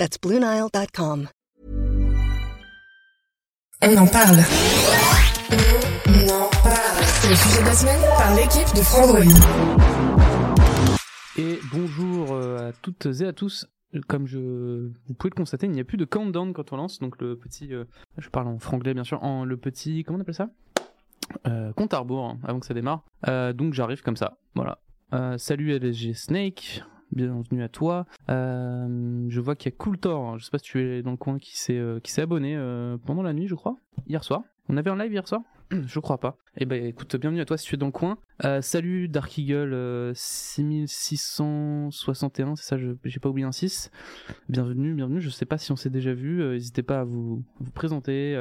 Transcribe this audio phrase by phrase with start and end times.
[0.00, 1.28] That's BlueNile.com.
[3.82, 4.38] On en parle.
[6.06, 7.04] On en parle.
[7.04, 9.20] C'est le sujet de la semaine par l'équipe de Frandroid.
[11.36, 13.66] Et bonjour euh, à toutes et à tous.
[14.08, 14.38] Comme je,
[15.06, 17.36] vous pouvez le constater, il n'y a plus de countdown quand on lance, donc le
[17.36, 17.84] petit, euh,
[18.16, 20.48] je parle en franglais bien sûr, en le petit, comment on appelle ça?
[21.46, 23.02] Euh, Compte à rebours, hein, avant que ça démarre.
[23.28, 24.78] Euh, donc j'arrive comme ça, voilà.
[25.12, 28.06] Euh, salut LSG Snake, bienvenue à toi.
[28.28, 31.12] Euh, je vois qu'il y a Cooltor, hein, je sais pas si tu es dans
[31.12, 34.42] le coin, qui s'est euh, abonné euh, pendant la nuit, je crois, hier soir.
[34.68, 35.40] On avait un live hier soir?
[35.86, 36.36] Je crois pas.
[36.56, 38.18] Eh ben écoute, bienvenue à toi si tu es dans le coin.
[38.60, 43.92] Salut Dark Eagle euh, 6661, c'est ça, j'ai pas oublié un 6.
[44.48, 45.20] Bienvenue, bienvenue.
[45.20, 46.42] Je sais pas si on s'est déjà vu.
[46.42, 48.34] N'hésitez pas à vous, présenter,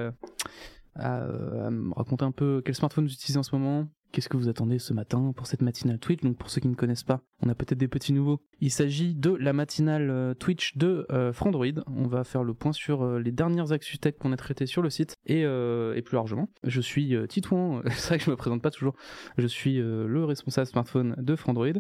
[0.96, 1.18] à,
[1.66, 3.88] à me raconter un peu quel smartphone vous utilisez en ce moment.
[4.12, 6.22] Qu'est-ce que vous attendez ce matin pour cette matinale Twitch?
[6.22, 8.42] Donc pour ceux qui ne connaissent pas, on a peut-être des petits nouveaux.
[8.60, 11.84] Il s'agit de la matinale euh, Twitch de euh, Frandroid.
[11.88, 14.82] On va faire le point sur euh, les dernières actus tech qu'on a traitées sur
[14.82, 16.50] le site et, euh, plus largement.
[16.64, 18.96] Je suis Titouan, c'est vrai que je me présente pas toujours.
[19.38, 21.74] Je suis le responsable smartphone de Frandroid.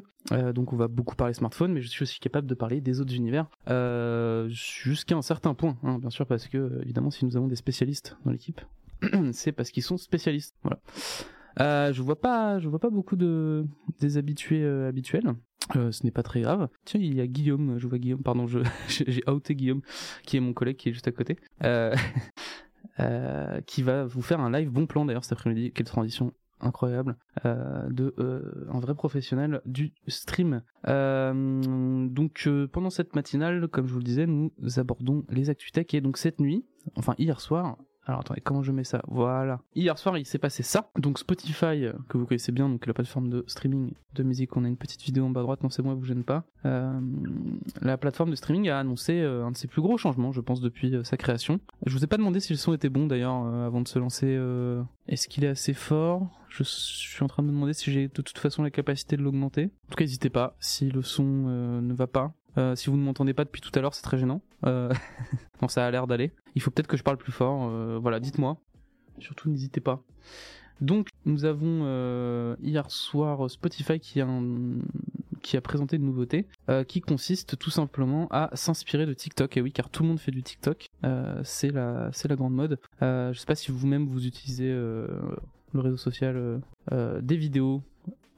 [0.54, 3.16] Donc on va beaucoup parler smartphone, mais je suis aussi capable de parler des autres
[3.16, 3.48] univers
[4.50, 8.18] jusqu'à un certain point, hein, bien sûr, parce que évidemment si nous avons des spécialistes
[8.26, 8.62] dans l'équipe,
[9.32, 10.56] c'est parce qu'ils sont spécialistes.
[10.64, 10.80] Voilà.
[11.60, 13.66] Euh, je vois pas, je vois pas beaucoup de
[14.00, 15.36] des habitués euh, habituels.
[15.76, 16.70] Euh, ce n'est pas très grave.
[16.86, 18.48] Tiens, il y a Guillaume, je vois Guillaume, pardon,
[18.88, 19.82] j'ai outé Guillaume,
[20.24, 21.38] qui est mon collègue qui est juste à côté,
[23.66, 25.72] qui va vous faire un live bon plan d'ailleurs cet après-midi.
[25.72, 28.14] Quelle transition incroyable de
[28.70, 30.62] un vrai professionnel du stream.
[30.86, 36.02] Donc pendant cette matinale, comme je vous le disais, nous abordons les actus tech et
[36.02, 36.66] donc cette nuit,
[36.96, 37.78] enfin hier soir.
[38.10, 39.04] Alors attendez, comment je mets ça?
[39.08, 39.62] Voilà.
[39.76, 40.90] Hier soir, il s'est passé ça.
[40.98, 44.66] Donc Spotify, euh, que vous connaissez bien, donc la plateforme de streaming de musique, on
[44.66, 46.44] a une petite vidéo en bas à droite, non c'est moi, vous gêne pas.
[46.66, 47.00] Euh,
[47.84, 50.60] la plateforme de streaming a annoncé euh, un de ses plus gros changements, je pense,
[50.60, 51.60] depuis sa création.
[51.86, 54.40] Je vous ai pas demandé si le son était bon d'ailleurs avant de se lancer.
[55.08, 56.28] Est-ce qu'il est assez fort?
[56.50, 59.22] Je, suis en train de me demander si j'ai de toute façon la capacité de
[59.22, 59.66] l'augmenter.
[59.66, 62.34] En tout cas, n'hésitez pas si le son ne va pas.
[62.74, 64.42] Si vous ne m'entendez pas depuis tout à l'heure, c'est très gênant.
[64.66, 64.94] Euh...
[65.68, 66.32] ça a l'air d'aller.
[66.56, 67.70] Il faut peut-être que je parle plus fort.
[67.70, 68.58] euh, voilà, dites-moi.
[69.20, 70.02] Surtout, n'hésitez pas.
[70.82, 77.58] Donc, nous avons euh, hier soir Spotify qui a, présenté une nouveauté euh, qui consiste
[77.58, 79.58] tout simplement à s'inspirer de TikTok.
[79.58, 80.90] Et oui, car tout le monde fait du TikTok.
[81.44, 82.80] C'est la, la grande mode.
[83.02, 85.30] Je sais pas si vous-même vous utilisez le
[85.74, 87.84] réseau social des vidéos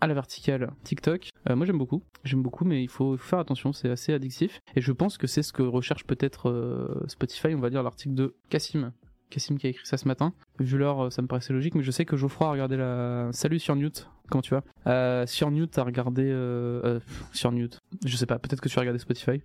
[0.01, 1.29] à la verticale TikTok.
[1.49, 4.59] Euh, moi j'aime beaucoup, j'aime beaucoup, mais il faut faire attention, c'est assez addictif.
[4.75, 8.15] Et je pense que c'est ce que recherche peut-être euh, Spotify, on va dire l'article
[8.15, 8.91] de Cassim.
[9.29, 10.33] Cassim qui a écrit ça ce matin.
[10.59, 13.29] Vu l'heure, euh, ça me paraissait logique, mais je sais que Geoffroy a regardé la.
[13.31, 14.63] Salut sur Newt, comment tu vas?
[14.87, 16.23] Euh, Sur Newt a regardé.
[17.31, 19.41] Sur Newt, je sais pas, peut-être que tu as regardé Spotify.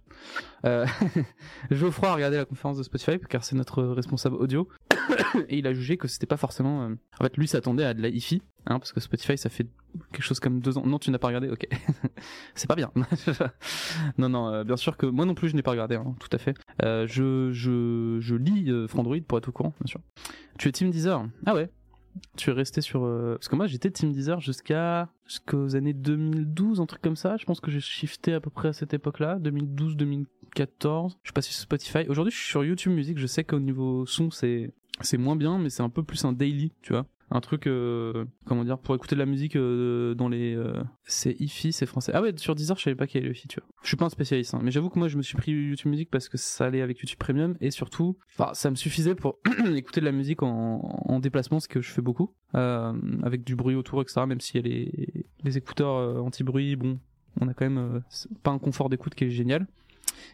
[1.71, 4.69] Geoffroy a regardé la conférence de Spotify, car c'est notre responsable audio,
[5.49, 6.83] et il a jugé que c'était pas forcément.
[6.89, 9.67] euh, En fait, lui s'attendait à de la hi-fi, hein, parce que Spotify ça fait
[10.13, 10.87] quelque chose comme deux ans.
[10.87, 11.67] Non, tu n'as pas regardé, ok.
[12.55, 12.91] c'est pas bien.
[14.19, 16.29] non, non, euh, bien sûr que moi non plus je n'ai pas regardé, hein, tout
[16.33, 16.55] à fait.
[16.83, 20.01] Euh, je, je, je lis euh, Frandroid pour être au courant, bien sûr.
[20.59, 21.71] Tu es Team Deezer Ah ouais
[22.39, 23.03] tu es resté sur
[23.35, 27.45] parce que moi j'étais Team Deezer jusqu'à jusqu'aux années 2012 un truc comme ça je
[27.45, 31.33] pense que j'ai shifté à peu près à cette époque là 2012 2014 je suis
[31.35, 34.73] passé sur Spotify aujourd'hui je suis sur YouTube Music je sais qu'au niveau son c'est
[35.01, 37.07] c'est moins bien mais c'est un peu plus un daily tu vois.
[37.29, 41.35] Un truc euh, comment dire pour écouter de la musique euh, dans les euh, c'est
[41.41, 42.13] IFI c'est français.
[42.15, 43.69] Ah ouais sur Deezer je savais pas qu'il y avait le tu vois.
[43.83, 45.91] Je suis pas un spécialiste hein, mais j'avoue que moi je me suis pris YouTube
[45.91, 48.17] Music parce que ça allait avec YouTube Premium et surtout
[48.53, 49.41] ça me suffisait pour
[49.75, 53.75] écouter de la musique en, en déplacement ce que je fais beaucoup avec du bruit
[53.75, 57.01] autour etc même s'il y a les, les écouteurs euh, anti-bruit bon
[57.41, 58.03] on a quand même
[58.45, 59.67] pas un confort d'écoute qui est génial.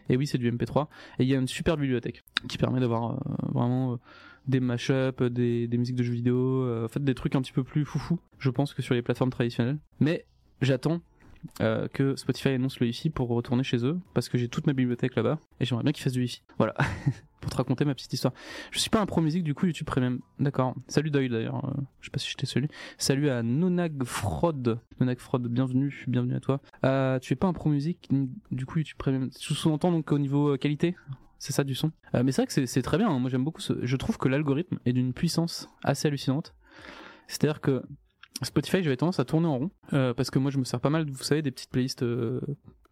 [0.09, 0.87] Et oui c'est du MP3
[1.17, 3.19] et il y a une super bibliothèque qui permet d'avoir
[3.51, 3.99] vraiment
[4.47, 7.53] des mashups, des, des musiques de jeux vidéo, euh, en fait des trucs un petit
[7.53, 9.77] peu plus foufou, je pense, que sur les plateformes traditionnelles.
[9.99, 10.25] Mais
[10.61, 11.01] j'attends
[11.61, 14.73] euh, que Spotify annonce le Wi-Fi pour retourner chez eux, parce que j'ai toute ma
[14.73, 16.41] bibliothèque là-bas, et j'aimerais bien qu'ils fassent du Wi-Fi.
[16.57, 16.73] Voilà,
[17.41, 18.33] pour te raconter ma petite histoire.
[18.71, 20.19] Je suis pas un pro musique, du coup YouTube Premium.
[20.39, 20.75] D'accord.
[20.87, 22.67] Salut Doyle d'ailleurs, euh, je sais pas si je t'ai salué.
[22.97, 24.79] Salut à Nonag Fraud.
[24.99, 26.59] Nonag Fraud, bienvenue, bienvenue à toi.
[27.19, 28.09] Tu es pas un pro musique,
[28.51, 29.29] du coup YouTube Premium.
[29.39, 30.95] Je sous-entends donc au niveau qualité?
[31.43, 31.91] C'est ça du son.
[32.15, 33.19] Euh, mais c'est vrai que c'est- très bien, hein.
[33.19, 33.73] moi j'aime beaucoup ce...
[33.85, 36.55] Je trouve que l'algorithme est d'une puissance assez hallucinante.
[37.27, 37.83] C'est-à-dire que
[38.43, 40.89] Spotify, j'avais tendance à tourner en rond, euh, parce que moi je me sers pas
[40.89, 42.39] mal, vous savez, des petites playlists euh,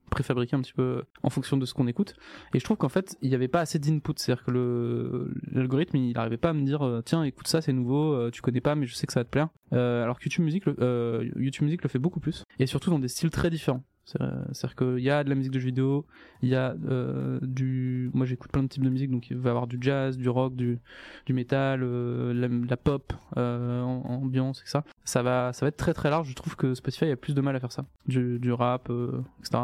[0.09, 2.13] préfabriquées un petit peu en fonction de ce qu'on écoute.
[2.53, 6.11] Et je trouve qu'en fait, il n'y avait pas assez d'input, c'est-à-dire que l'algorithme, il
[6.11, 8.95] n'arrivait pas à me dire, tiens, écoute ça, c'est nouveau, tu connais pas, mais je
[8.95, 9.47] sais que ça va te plaire.
[9.71, 13.07] Alors que YouTube Music, le, YouTube Music le fait beaucoup plus, et surtout dans des
[13.07, 13.83] styles très différents.
[14.05, 14.17] C'est-
[14.51, 16.05] C'est-à-dire qu'il y a de la musique de jeux vidéo,
[16.41, 18.09] il y a euh, du.
[18.13, 20.27] Moi j'écoute plein de types de musique, donc il va y avoir du jazz, du
[20.27, 20.79] rock, du,
[21.27, 22.33] du métal, euh,
[22.67, 24.83] la, pop, euh, ambiance, et ça.
[25.21, 26.27] Va, ça va être très très large.
[26.29, 27.85] Je trouve que Spotify a plus de mal à faire ça.
[28.07, 29.63] Du, du rap, euh, etc.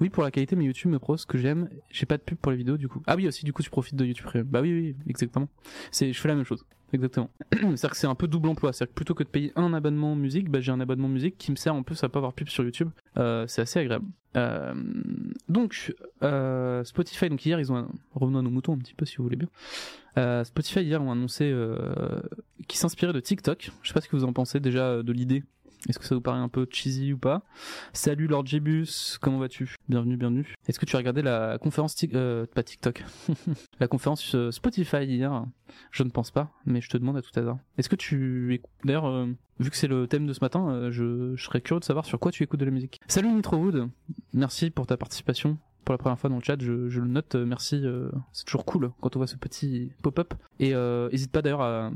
[0.00, 1.68] Oui, pour la qualité, mais YouTube me propose ce que j'aime.
[1.90, 3.02] J'ai pas de pub pour les vidéos du coup.
[3.06, 4.46] Ah oui, aussi, du coup, tu profites de YouTube Premium.
[4.46, 5.48] Bah oui, oui, exactement.
[5.92, 6.64] Je fais la même chose.
[6.92, 7.30] Exactement.
[7.52, 8.72] C'est-à-dire que c'est un peu double emploi.
[8.72, 11.50] C'est-à-dire que plutôt que de payer un abonnement musique, bah, j'ai un abonnement musique qui
[11.50, 12.90] me sert en plus à pas avoir pub sur YouTube.
[13.16, 14.06] Euh, c'est assez agréable.
[14.36, 14.74] Euh,
[15.48, 17.88] donc, euh, Spotify, donc hier, ils ont.
[18.14, 19.48] Revenons à nos moutons un petit peu si vous voulez bien.
[20.44, 21.54] Spotify, hier, ont annoncé
[22.68, 23.70] qu'ils s'inspiraient de TikTok.
[23.82, 25.44] Je sais pas ce que vous en pensez déjà de l'idée.
[25.88, 27.42] Est-ce que ça vous paraît un peu cheesy ou pas?
[27.94, 29.76] Salut Lord Jebus, comment vas-tu?
[29.88, 30.54] Bienvenue, bienvenue.
[30.68, 33.02] Est-ce que tu as regardé la conférence euh, pas TikTok,
[33.80, 35.46] la conférence euh, Spotify hier?
[35.90, 37.58] Je ne pense pas, mais je te demande à tout hasard.
[37.78, 39.26] Est-ce que tu écoutes D'ailleurs, euh,
[39.58, 42.04] vu que c'est le thème de ce matin, euh, je, je serais curieux de savoir
[42.04, 43.00] sur quoi tu écoutes de la musique.
[43.08, 43.88] Salut Nitrowood,
[44.34, 45.58] merci pour ta participation.
[45.90, 46.70] Pour la première fois dans le chat, je,
[47.00, 47.80] le note, euh, merci.
[47.84, 50.34] euh, c'est toujours cool quand on voit ce petit pop-up.
[50.60, 51.90] Et euh, n'hésite pas d'ailleurs à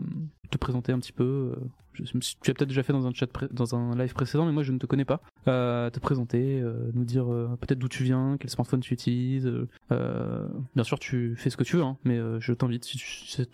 [0.51, 1.55] te présenter un petit peu.
[1.57, 2.03] euh,
[2.43, 4.73] tu as peut-être déjà fait dans un chat, dans un live précédent, mais moi je
[4.73, 5.21] ne te connais pas.
[5.47, 9.47] Euh, te présenter, euh, nous dire euh, peut-être d'où tu viens, quel smartphone tu utilises.
[9.47, 12.85] euh, euh, bien sûr, tu fais ce que tu veux, hein, mais euh, je t'invite
[12.85, 12.99] si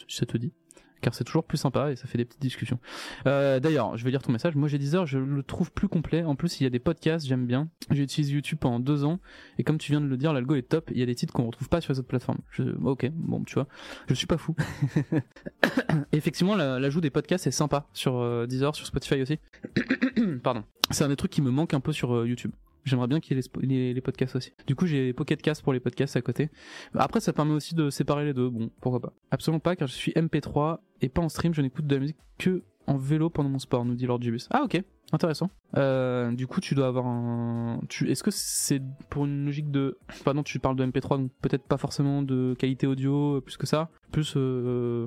[0.09, 0.53] ça te dit.
[1.01, 2.79] Car c'est toujours plus sympa et ça fait des petites discussions.
[3.27, 4.55] Euh, D'ailleurs, je vais lire ton message.
[4.57, 6.23] Moi j'ai 10 heures, je le trouve plus complet.
[6.25, 7.69] En plus, il y a des podcasts, j'aime bien.
[7.91, 9.19] J'ai utilisé YouTube pendant deux ans
[9.59, 10.91] et comme tu viens de le dire, l'algo est top.
[10.93, 12.39] Il y a des titres qu'on retrouve pas sur les autres plateformes.
[12.51, 13.67] Je- ok, bon, tu vois,
[14.09, 14.55] je suis pas fou.
[16.13, 19.39] Effectivement, la- l'ajout des podcasts est sympa sur euh, Deezer, sur Spotify aussi.
[20.43, 20.65] Pardon.
[20.91, 22.53] C'est un des trucs qui me manque un peu sur euh, YouTube.
[22.85, 24.53] J'aimerais bien qu'il y ait les, les- podcasts aussi.
[24.67, 26.51] Du coup, j'ai Pocket Cast pour les podcasts à côté.
[26.95, 28.49] Après, ça permet aussi de séparer les deux.
[28.49, 29.13] Bon, pourquoi pas.
[29.31, 31.53] Absolument pas, car je suis MP3 et pas en stream.
[31.55, 34.49] Je n'écoute de la musique que en vélo pendant mon sport, nous dit Lord Jibus.
[34.51, 34.83] Ah, ok.
[35.13, 35.51] Intéressant.
[35.77, 37.81] Euh, du coup, tu dois avoir un.
[38.07, 38.81] Est-ce que c'est
[39.11, 39.99] pour une logique de.
[40.25, 43.67] Pardon, tu parles de MP3, donc peut-être pas forcément de qualité audio euh, plus que
[43.67, 43.91] ça.
[44.13, 44.35] Plus.
[44.37, 45.07] Euh...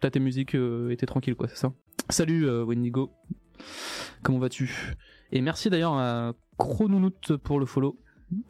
[0.00, 1.72] T'as tes musiques et t'es tranquille, quoi, c'est ça.
[2.08, 3.10] Salut Wendigo.
[4.22, 4.94] Comment vas-tu?
[5.30, 7.98] Et merci d'ailleurs à Chronounout pour le follow.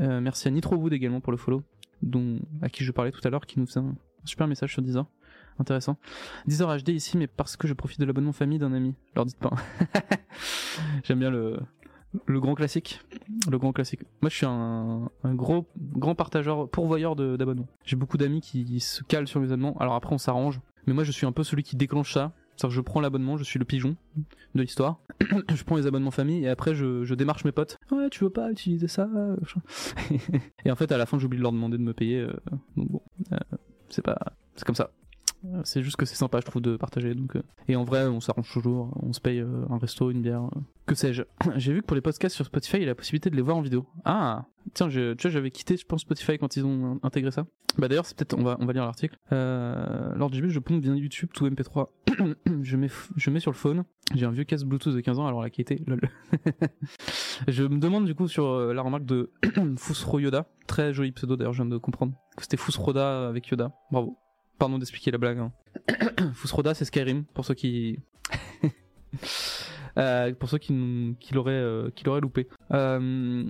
[0.01, 1.63] Euh, merci à Nitrowood également pour le follow,
[2.03, 3.95] dont, à qui je parlais tout à l'heure, qui nous faisait un
[4.25, 5.07] super message sur Deezer.
[5.59, 5.97] Intéressant.
[6.47, 8.95] Deezer HD ici, mais parce que je profite de l'abonnement famille d'un ami.
[9.15, 9.53] Leur dites pas.
[11.05, 11.61] J'aime bien le,
[12.27, 13.01] le grand classique.
[13.51, 14.01] Le grand classique.
[14.23, 17.69] Moi, je suis un, un gros, grand partageur, pourvoyeur d'abonnements.
[17.85, 19.77] J'ai beaucoup d'amis qui se calent sur mes abonnements.
[19.79, 20.61] Alors après, on s'arrange.
[20.87, 22.33] Mais moi, je suis un peu celui qui déclenche ça.
[22.71, 23.97] Je prends l'abonnement, je suis le pigeon
[24.55, 25.01] de l'histoire.
[25.55, 27.79] je prends les abonnements famille et après, je, démarche mes potes.
[27.91, 29.09] Ouais, tu veux pas utiliser ça.
[30.65, 32.21] Et en fait, à la fin, j'oublie de leur demander de me payer.
[32.21, 32.33] euh,
[32.77, 33.37] bon, euh,
[33.89, 34.19] c'est pas,
[34.57, 34.91] c'est comme ça.
[35.65, 37.15] C'est juste que c'est sympa, je trouve, de partager.
[37.15, 37.43] Donc, euh.
[37.69, 38.91] Et en vrai, on s'arrange toujours.
[39.03, 41.23] On se paye euh, un resto, une bière, euh, que sais-je.
[41.57, 43.43] J'ai vu que pour les podcasts sur Spotify, il y a la possibilité de les
[43.43, 43.87] voir en vidéo.
[44.05, 44.45] Ah,
[44.75, 47.47] tiens, je- tu vois, j'avais quitté, je pense, Spotify quand ils ont intégré ça.
[47.79, 49.17] Bah d'ailleurs, c'est peut-être, on va, on va lire l'article.
[49.33, 51.89] Euh, du début, je pompe bien YouTube, tout MP3.
[52.63, 53.85] je mets, je mets sur le phone.
[54.15, 56.01] J'ai un vieux casque Bluetooth de 15 ans, alors la qualité, lol.
[57.49, 59.31] je me demande du coup sur la remarque de
[59.77, 63.73] Fusro Yoda, très joli pseudo d'ailleurs, je viens de comprendre c'était Fusroda avec Yoda.
[63.91, 64.17] Bravo.
[64.59, 65.39] Pardon d'expliquer la blague.
[65.39, 65.53] Hein.
[66.75, 67.99] C'est Skyrim pour ceux qui
[69.99, 72.49] Euh, pour ceux qui, euh, qui l'auraient loupé.
[72.71, 73.45] Euh,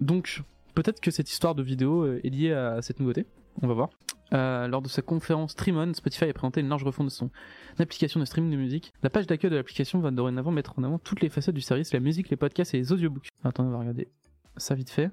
[0.00, 0.42] donc
[0.74, 3.26] peut-être que cette histoire de vidéo est liée à cette nouveauté.
[3.62, 3.90] On va voir.
[4.32, 7.30] Lors de sa conférence Streamon, Spotify a présenté une large refonte de son
[7.78, 8.92] application de streaming de musique.
[9.02, 11.92] La page d'accueil de l'application va dorénavant mettre en avant toutes les facettes du service,
[11.92, 13.28] la musique, les podcasts et les audiobooks.
[13.44, 14.08] Attends, on va regarder
[14.56, 15.10] ça vite fait.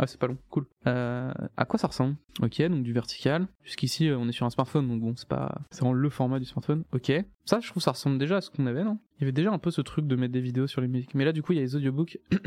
[0.00, 0.64] Ah, c'est pas long, cool.
[0.86, 2.14] Euh, à quoi ça ressemble?
[2.40, 3.48] Ok, donc du vertical.
[3.64, 5.60] Jusqu'ici, euh, on est sur un smartphone, donc bon, c'est pas.
[5.72, 6.84] C'est vraiment le format du smartphone.
[6.92, 7.10] Ok.
[7.44, 8.98] Ça, je trouve, ça ressemble déjà à ce qu'on avait, non?
[9.16, 11.14] Il y avait déjà un peu ce truc de mettre des vidéos sur les musiques.
[11.16, 12.16] Mais là, du coup, il y a les audiobooks.
[12.32, 12.38] et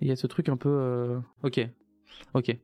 [0.00, 0.68] il y a ce truc un peu.
[0.68, 1.60] euh, Ok.
[2.34, 2.56] Ok.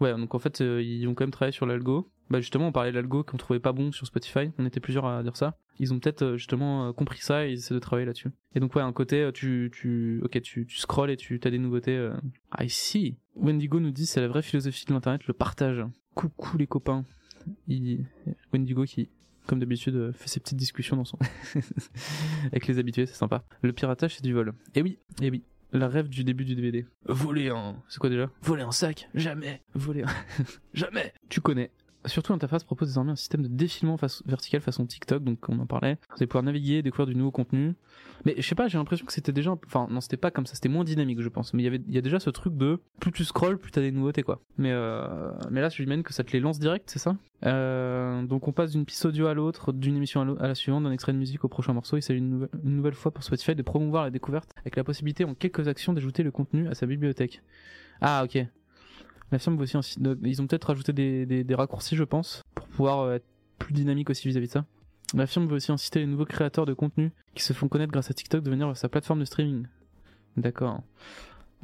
[0.00, 2.08] Ouais, donc en fait, ils ont quand même travaillé sur l'algo.
[2.32, 4.50] Bah justement, on parlait de l'algo qu'on trouvait pas bon sur Spotify.
[4.56, 5.58] On était plusieurs à dire ça.
[5.78, 8.30] Ils ont peut-être euh, justement euh, compris ça et ils essaient de travailler là-dessus.
[8.54, 11.50] Et donc ouais, un côté, euh, tu, tu, ok, tu, tu scrolls et tu as
[11.50, 12.10] des nouveautés.
[12.50, 15.84] Ah ici, Wendigo nous dit c'est la vraie philosophie de l'internet, le partage.
[16.14, 17.04] Coucou les copains.
[17.68, 18.06] Il...
[18.54, 19.10] Wendigo qui,
[19.46, 21.18] comme d'habitude, fait ses petites discussions dans son
[22.46, 23.44] avec les habitués, c'est sympa.
[23.60, 24.54] Le piratage, c'est du vol.
[24.74, 25.42] Et oui, et oui.
[25.74, 26.86] La rêve du début du DVD.
[27.06, 27.76] Voler un.
[27.88, 28.30] C'est quoi déjà?
[28.42, 29.62] Voler un sac Jamais.
[29.74, 30.44] Voler un.
[30.74, 31.14] Jamais.
[31.30, 31.70] Tu connais.
[32.06, 35.98] Surtout, l'interface propose désormais un système de défilement vertical façon TikTok, donc on en parlait.
[36.08, 37.74] Vous allez pouvoir naviguer, découvrir du nouveau contenu.
[38.24, 40.54] Mais je sais pas, j'ai l'impression que c'était déjà, enfin non, c'était pas comme ça,
[40.54, 41.54] c'était moins dynamique, je pense.
[41.54, 43.80] Mais il y avait, y a déjà ce truc de plus tu scrolls, plus t'as
[43.80, 44.40] des nouveautés, quoi.
[44.58, 47.16] Mais euh, mais là, je m'imagine que ça te les lance direct, c'est ça?
[47.44, 50.92] Euh, Donc on passe d'une piste audio à l'autre, d'une émission à, la suivante, d'un
[50.92, 51.96] extrait de musique au prochain morceau.
[51.96, 55.24] Il s'agit une, une nouvelle fois pour Spotify de promouvoir la découverte avec la possibilité
[55.24, 57.42] en quelques actions d'ajouter le contenu à sa bibliothèque.
[58.00, 58.44] Ah ok.
[59.32, 62.68] La firme veut aussi de- ils ont peut-être rajouté des, des, raccourcis, je pense, pour
[62.68, 63.24] pouvoir euh, être
[63.58, 64.64] plus dynamique aussi vis-à-vis de ça.
[65.14, 68.10] La firme veut aussi inciter les nouveaux créateurs de contenu qui se font connaître grâce
[68.10, 69.66] à TikTok de venir vers sa plateforme de streaming.
[70.36, 70.82] D'accord.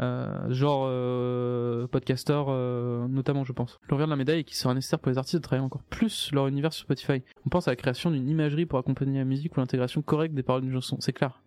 [0.00, 3.78] Euh, genre euh, podcaster euh, notamment je pense.
[3.88, 6.30] Le revers de la médaille qu'il sera nécessaire pour les artistes de travailler encore plus
[6.32, 7.22] leur univers sur Spotify.
[7.44, 10.44] On pense à la création d'une imagerie pour accompagner la musique ou l'intégration correcte des
[10.44, 11.42] paroles d'une chanson, c'est clair.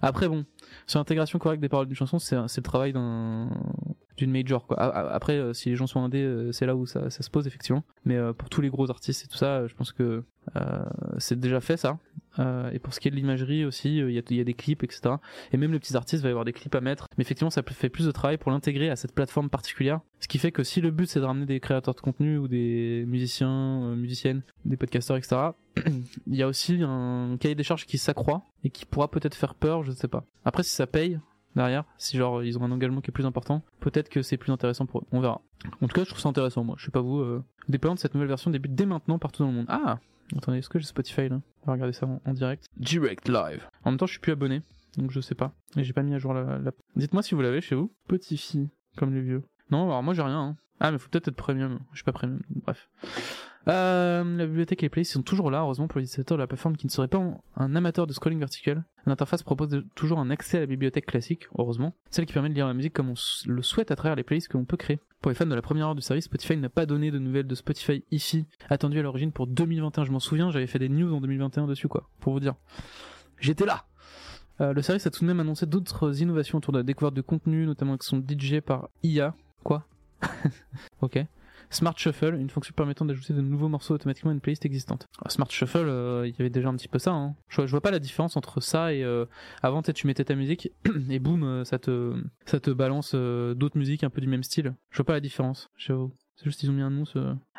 [0.00, 0.46] Après bon,
[0.86, 3.50] sur l'intégration correcte des paroles d'une chanson, c'est le travail d'un
[4.16, 4.78] d'une major quoi.
[4.80, 7.46] Après euh, si les gens sont indés, euh, c'est là où ça, ça se pose
[7.46, 7.84] effectivement.
[8.04, 10.24] Mais euh, pour tous les gros artistes et tout ça, je pense que
[11.18, 11.98] c'est déjà fait ça.
[12.72, 14.54] Et pour ce qui est de l'imagerie aussi, il y, a, il y a des
[14.54, 15.14] clips, etc.
[15.52, 17.06] Et même les petits artistes, il va y avoir des clips à mettre.
[17.16, 20.00] Mais effectivement, ça fait plus de travail pour l'intégrer à cette plateforme particulière.
[20.18, 22.48] Ce qui fait que si le but c'est de ramener des créateurs de contenu ou
[22.48, 25.50] des musiciens, musiciennes, des podcasteurs, etc.,
[26.26, 29.54] il y a aussi un cahier des charges qui s'accroît et qui pourra peut-être faire
[29.54, 30.24] peur, je ne sais pas.
[30.44, 31.20] Après, si ça paye
[31.56, 34.52] derrière, si genre ils ont un engagement qui est plus important, peut-être que c'est plus
[34.52, 35.04] intéressant pour eux.
[35.12, 35.40] On verra.
[35.80, 36.76] En tout cas, je trouve ça intéressant, moi.
[36.78, 37.18] Je sais pas vous.
[37.18, 37.44] Euh...
[37.66, 39.66] Le déploiement de cette nouvelle version débute dès maintenant partout dans le monde.
[39.68, 39.98] Ah
[40.36, 41.40] Attendez, est-ce que j'ai Spotify là?
[41.62, 42.66] On va regarder ça en, en direct.
[42.76, 43.68] Direct live.
[43.84, 44.62] En même temps, je suis plus abonné,
[44.96, 45.52] donc je sais pas.
[45.76, 46.58] Et j'ai pas mis à jour la.
[46.58, 46.72] la...
[46.96, 47.92] Dites-moi si vous l'avez chez vous.
[48.08, 49.42] Petit fille, comme les vieux.
[49.70, 50.40] Non, alors moi j'ai rien.
[50.40, 50.56] Hein.
[50.80, 51.78] Ah, mais faut peut-être être premium.
[51.92, 52.40] Je suis pas premium.
[52.50, 52.88] Bref.
[53.68, 56.48] Euh, la bibliothèque et les playlists sont toujours là, heureusement pour les utilisateurs de la
[56.48, 57.22] plateforme qui ne seraient pas
[57.56, 58.84] un amateur de scrolling vertical.
[59.06, 62.66] L'interface propose toujours un accès à la bibliothèque classique, heureusement, celle qui permet de lire
[62.66, 63.14] la musique comme on
[63.46, 64.98] le souhaite à travers les playlists que l'on peut créer.
[65.20, 67.46] Pour les fans de la première heure du service, Spotify n'a pas donné de nouvelles
[67.46, 70.04] de Spotify IFI attendu à l'origine pour 2021.
[70.04, 72.54] Je m'en souviens, j'avais fait des news en 2021 dessus, quoi, pour vous dire.
[73.38, 73.84] J'étais là
[74.60, 77.22] Euh, Le service a tout de même annoncé d'autres innovations autour de la découverte de
[77.22, 79.34] contenu, notamment avec son DJ par IA.
[79.62, 79.86] Quoi?
[81.00, 81.24] Ok.
[81.72, 85.08] Smart Shuffle, une fonction permettant d'ajouter de nouveaux morceaux automatiquement à une playlist existante.
[85.20, 87.12] Alors, Smart Shuffle, euh, il y avait déjà un petit peu ça.
[87.12, 87.34] Hein.
[87.48, 89.24] Je, vois- pas la différence entre ça et euh,
[89.62, 90.70] avant, tu mettais ta musique
[91.10, 92.14] et boum, euh, ça te
[92.46, 94.74] ça te balance d'autres musiques un peu du même style.
[94.90, 95.70] Je vois pas la différence.
[95.76, 97.04] C'est juste qu'ils ont mis un nom.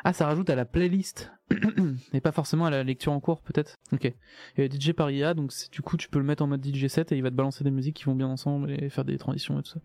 [0.02, 1.32] Ah, ça rajoute à la playlist
[2.12, 3.76] et pas forcément à la lecture en cours, peut-être.
[3.92, 4.12] Ok.
[4.58, 7.16] DJ par IA, donc du coup, tu peux le mettre en mode DJ set et
[7.16, 9.62] il va te balancer des musiques qui vont bien ensemble et faire des transitions et
[9.62, 9.80] tout ça.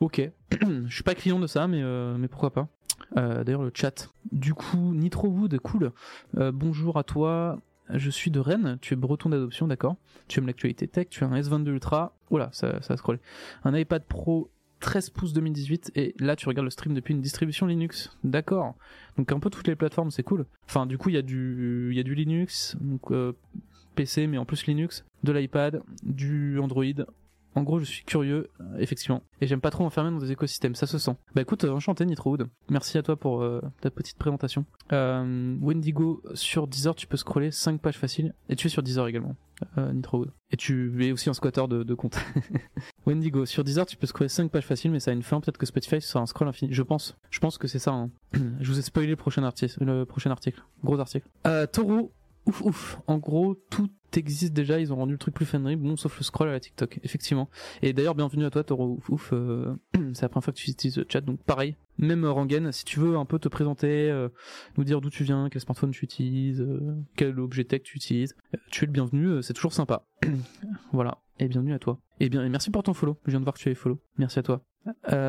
[0.00, 0.20] Ok.
[0.86, 1.82] Je suis pas client de ça, mais
[2.18, 2.68] mais pourquoi pas.
[3.16, 4.08] Euh, D'ailleurs, le chat.
[4.32, 5.92] Du coup, Nitro Wood, cool.
[6.36, 7.60] Euh, bonjour à toi.
[7.90, 8.78] Je suis de Rennes.
[8.80, 9.96] Tu es breton d'adoption, d'accord.
[10.28, 11.08] Tu aimes l'actualité tech.
[11.10, 12.16] Tu as un S22 Ultra.
[12.30, 13.18] Oula, ça, ça a scrollé.
[13.64, 15.92] Un iPad Pro 13 pouces 2018.
[15.94, 18.16] Et là, tu regardes le stream depuis une distribution Linux.
[18.24, 18.74] D'accord.
[19.18, 20.46] Donc, un peu toutes les plateformes, c'est cool.
[20.66, 22.76] Enfin, du coup, il y, a du- y a du Linux.
[22.80, 23.32] Donc, euh,
[23.94, 25.04] PC, mais en plus Linux.
[25.22, 25.82] De l'iPad.
[26.02, 26.84] Du Android.
[27.56, 29.22] En gros, je suis curieux, euh, effectivement.
[29.40, 31.12] Et j'aime pas trop m'enfermer dans des écosystèmes, ça se sent.
[31.34, 32.48] Bah écoute, euh, enchanté Nitrowood.
[32.68, 34.64] Merci à toi pour euh, ta petite présentation.
[34.90, 38.34] Wendigo, sur Deezer, tu peux scroller 5 pages faciles.
[38.48, 39.36] Et tu es sur Deezer également,
[39.76, 40.32] Nitrowood.
[40.50, 42.18] Et tu es aussi un squatter de, compte.
[43.06, 45.40] Wendigo, sur Deezer, tu peux scroller 5 pages faciles, mais ça a une fin.
[45.40, 46.72] Peut-être que Spotify sera un scroll infini.
[46.72, 47.16] Je pense.
[47.30, 47.92] Je pense que c'est ça.
[47.92, 48.10] hein.
[48.60, 49.82] Je vous ai spoilé le prochain article.
[49.84, 50.62] Le prochain article.
[50.82, 51.28] Gros article.
[51.46, 51.66] Euh,
[52.46, 52.98] ouf ouf.
[53.06, 54.80] En gros, tout existe déjà.
[54.80, 55.76] Ils ont rendu le truc plus funny.
[55.76, 57.00] Bon, sauf le scroll à la TikTok.
[57.02, 57.48] Effectivement.
[57.82, 59.30] Et d'ailleurs, bienvenue à toi, Taureau ouf ouf.
[59.32, 59.74] euh,
[60.12, 61.76] c'est la première fois que tu utilises le chat, donc pareil.
[61.98, 64.28] Même Rangen, si tu veux un peu te présenter, euh,
[64.76, 68.34] nous dire d'où tu viens, quel smartphone tu utilises, euh, quel objet tech tu utilises,
[68.54, 70.06] euh, tu es le bienvenu, c'est toujours sympa.
[70.92, 71.18] voilà.
[71.38, 71.98] Et bienvenue à toi.
[72.20, 73.18] Et bien, merci pour ton follow.
[73.26, 74.00] Je viens de voir que tu avais follow.
[74.18, 74.64] Merci à toi.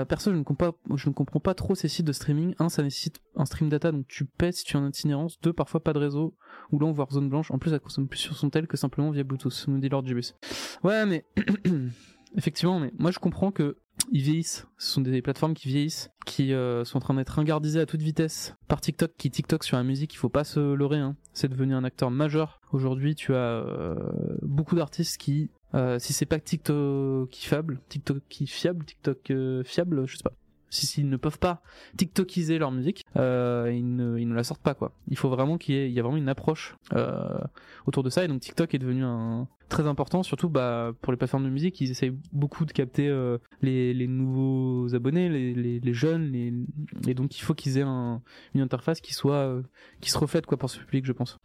[0.07, 2.53] Perso, je ne, comprends pas, je ne comprends pas trop ces sites de streaming.
[2.59, 5.39] Un, ça nécessite un stream data, donc tu paies si tu es en itinérance.
[5.41, 6.35] Deux, parfois pas de réseau,
[6.71, 7.49] ou long, voire zone blanche.
[7.49, 10.05] En plus, ça consomme plus sur son tel que simplement via Bluetooth, nous dit Lord
[10.05, 10.35] Jibus.
[10.83, 11.25] Ouais, mais
[12.37, 13.77] effectivement, mais moi je comprends que
[14.11, 14.67] ils vieillissent.
[14.77, 18.01] Ce sont des plateformes qui vieillissent, qui euh, sont en train d'être ringardisées à toute
[18.01, 20.99] vitesse par TikTok, qui TikTok sur la musique, il faut pas se leurrer.
[20.99, 21.15] Hein.
[21.33, 22.59] C'est devenu un acteur majeur.
[22.71, 23.95] Aujourd'hui, tu as euh,
[24.41, 29.63] beaucoup d'artistes qui, euh, si c'est pas TikTok qui fiable, TikTok qui fiable, TikTok euh,
[29.63, 30.33] fiable, je sais pas.
[30.75, 31.61] Si s'ils ne peuvent pas
[31.97, 34.91] TikTokiser leur musique, euh, ils, ne, la sortent pas quoi.
[35.07, 37.39] Il faut vraiment qu'il y ait, vraiment une approche euh,
[37.85, 38.25] autour de ça.
[38.25, 39.03] Et donc TikTok est devenu
[39.69, 41.79] très important surtout bah pour les plateformes de musique.
[41.81, 46.35] Ils essayent beaucoup de capter euh, les, nouveaux abonnés les, jeunes
[47.07, 48.21] et donc il faut qu'ils aient un,
[48.53, 49.61] une interface qui soit
[50.01, 51.39] qui se reflète quoi pour ce public je pense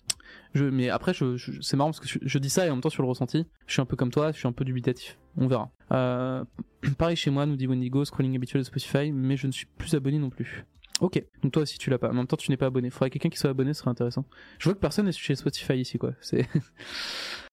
[0.55, 1.13] mais après
[1.61, 3.73] c'est marrant parce que je, dis ça et en même temps sur le ressenti je
[3.73, 6.45] suis un peu comme toi je suis un peu dubitatif on verra euh,
[6.99, 9.95] pareil chez moi nous dit Wendigo scrolling habituel de Spotify mais je ne suis plus
[9.95, 10.65] abonné non plus
[11.01, 12.11] Ok, donc toi aussi tu l'as pas.
[12.11, 12.91] En même temps, tu n'es pas abonné.
[12.91, 14.27] Faudrait quelqu'un qui soit abonné, ce serait intéressant.
[14.59, 16.13] Je vois que personne n'est chez Spotify ici, quoi.
[16.21, 16.47] C'est.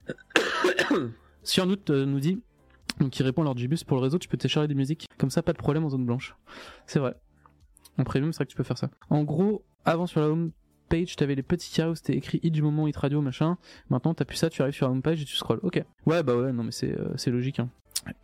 [1.43, 2.41] Surnout euh, nous dit,
[2.99, 5.07] donc il répond lors du bus pour le réseau, tu peux télécharger des musiques.
[5.17, 6.35] Comme ça, pas de problème en zone blanche.
[6.87, 7.15] C'est vrai.
[7.97, 8.89] En premium, c'est vrai que tu peux faire ça.
[9.09, 10.51] En gros, avant sur la home
[10.87, 13.57] page, t'avais les petits carrés où c'était écrit hit du moment, hit radio, machin.
[13.89, 15.59] Maintenant, t'as plus ça, tu arrives sur la home page et tu scrolls.
[15.63, 15.83] Ok.
[16.05, 17.59] Ouais, bah ouais, non, mais c'est euh, logique.
[17.59, 17.69] Hein.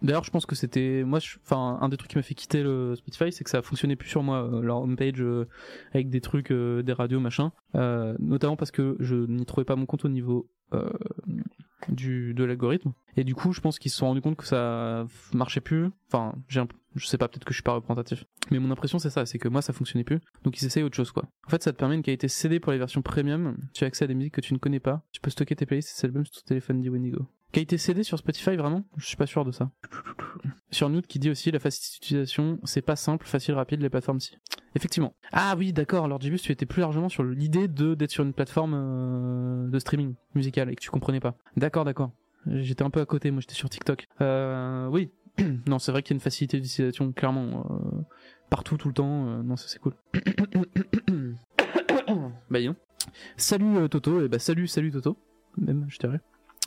[0.02, 2.96] D'ailleurs, je pense que c'était moi, enfin, un des trucs qui m'a fait quitter le
[2.96, 5.48] Spotify, c'est que ça fonctionnait plus sur moi, euh, leur homepage euh,
[5.94, 7.52] avec des trucs, euh, des radios, machin.
[7.76, 10.48] Euh, notamment parce que je n'y trouvais pas mon compte au niveau
[11.88, 12.94] du de l'algorithme.
[13.16, 15.90] Et du coup, je pense qu'ils se sont rendus compte que ça marchait plus.
[16.08, 18.26] Enfin, j'ai un, je sais pas, peut-être que je suis pas représentatif.
[18.52, 20.20] Mais mon impression c'est ça, c'est que moi ça fonctionnait plus.
[20.44, 21.24] Donc ils essayent autre chose quoi.
[21.48, 23.58] En fait, ça te permet une qualité CD pour les versions premium.
[23.74, 25.04] Tu as accès à des musiques que tu ne connais pas.
[25.12, 27.28] Tu peux stocker tes playlists et tes albums sur ton téléphone dit Wendigo.
[27.52, 28.84] Qualité CD sur Spotify vraiment?
[28.98, 29.70] Je suis pas sûr de ça.
[30.72, 34.20] Sur Newt qui dit aussi la facilité d'utilisation, c'est pas simple, facile, rapide les plateformes
[34.20, 34.36] si.
[34.74, 35.14] Effectivement.
[35.32, 36.06] Ah oui, d'accord.
[36.06, 39.78] Alors Jibus, tu étais plus largement sur l'idée de d'être sur une plateforme euh, de
[39.78, 41.38] streaming musical et que tu comprenais pas.
[41.56, 42.12] D'accord, d'accord.
[42.48, 44.08] J'étais un peu à côté, moi j'étais sur TikTok.
[44.22, 45.12] Euh, oui,
[45.68, 47.66] non, c'est vrai qu'il y a une facilité d'utilisation, clairement.
[47.70, 48.02] euh,
[48.50, 49.28] partout, tout le temps.
[49.28, 49.94] euh, non, ça c'est cool.
[52.50, 52.60] bah.
[53.38, 55.18] Salut euh, Toto, et bah salut, salut Toto.
[55.58, 56.20] Même, je dirais.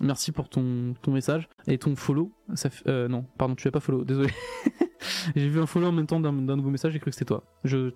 [0.02, 2.32] Merci pour ton, ton message et ton follow.
[2.54, 4.30] Ça euh, non, pardon, tu es pas follow, désolé.
[5.36, 7.44] J'ai vu un follow en même temps d'un nouveau message, j'ai cru que c'était toi.
[7.64, 7.90] Je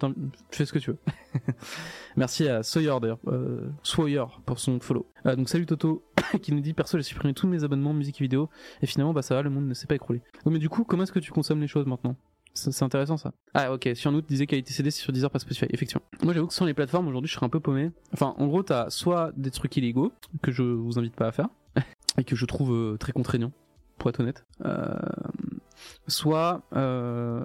[0.50, 0.98] fais ce que tu veux.
[2.16, 5.06] Merci à Sawyer d'ailleurs, euh, Sawyer pour son follow.
[5.26, 6.04] Euh, donc salut Toto
[6.42, 8.48] qui nous dit perso j'ai supprimé tous mes abonnements musique et vidéo
[8.82, 10.22] et finalement bah ça va le monde ne s'est pas écroulé.
[10.44, 12.16] Oh, mais du coup comment est-ce que tu consommes les choses maintenant?
[12.52, 13.32] C'est intéressant ça.
[13.54, 16.02] Ah ok, sur nous disait qualité CD sur Deezer pas Spotify, effectivement.
[16.22, 17.90] Moi j'avoue que sur les plateformes aujourd'hui je serais un peu paumé.
[18.12, 21.48] Enfin en gros t'as soit des trucs illégaux que je vous invite pas à faire
[22.18, 23.52] et que je trouve euh, très contraignants
[24.00, 24.44] pour être honnête.
[24.64, 24.98] Euh,
[26.06, 27.42] soit euh,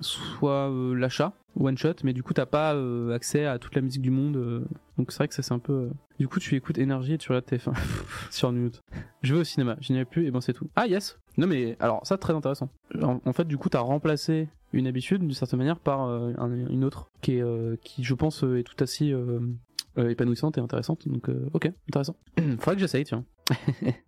[0.00, 3.80] soit euh, l'achat one shot mais du coup t'as pas euh, accès à toute la
[3.80, 4.64] musique du monde
[4.96, 7.28] donc c'est vrai que ça c'est un peu du coup tu écoutes énergie et tu
[7.32, 7.72] regardes TF1
[8.30, 8.82] sur Mute
[9.22, 10.68] je vais au cinéma je n'y vais plus et ben c'est tout.
[10.76, 11.18] Ah yes.
[11.36, 12.68] Non mais alors ça très intéressant.
[13.02, 17.10] En, fait du coup t'as remplacé une habitude d'une certaine manière par un- une autre
[17.20, 21.08] qui est qui je pense est tout euh, épanouissante et intéressante.
[21.08, 22.16] Donc ok intéressant.
[22.58, 23.24] Faudrait que j'essaye tiens.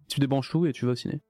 [0.08, 1.20] Tu débranches tout et tu vas au ciné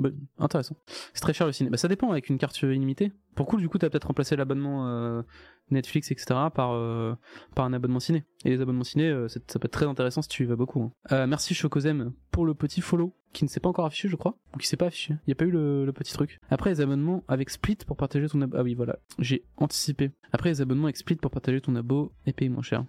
[0.00, 0.08] Bah,
[0.38, 0.76] intéressant.
[1.12, 1.68] C'est très cher le ciné.
[1.68, 3.12] Bah, ça dépend avec une carte illimitée.
[3.34, 5.22] Pour cool, du coup, t'as peut-être remplacé l'abonnement euh,
[5.70, 6.26] Netflix, etc.
[6.54, 7.14] par, euh,
[7.54, 8.24] par un abonnement ciné.
[8.46, 10.90] Et les abonnements ciné, euh, ça peut être très intéressant si tu y vas beaucoup.
[11.10, 11.26] hein.
[11.26, 14.38] Merci Chokozem pour le petit follow qui ne s'est pas encore affiché, je crois.
[14.54, 15.12] Ou qui s'est pas affiché.
[15.14, 16.40] Il n'y a pas eu le, le petit truc.
[16.48, 18.56] Après, les abonnements avec Split pour partager ton abo.
[18.58, 18.98] Ah oui, voilà.
[19.18, 20.12] J'ai anticipé.
[20.32, 22.86] Après, les abonnements avec Split pour partager ton abo et payer moins cher.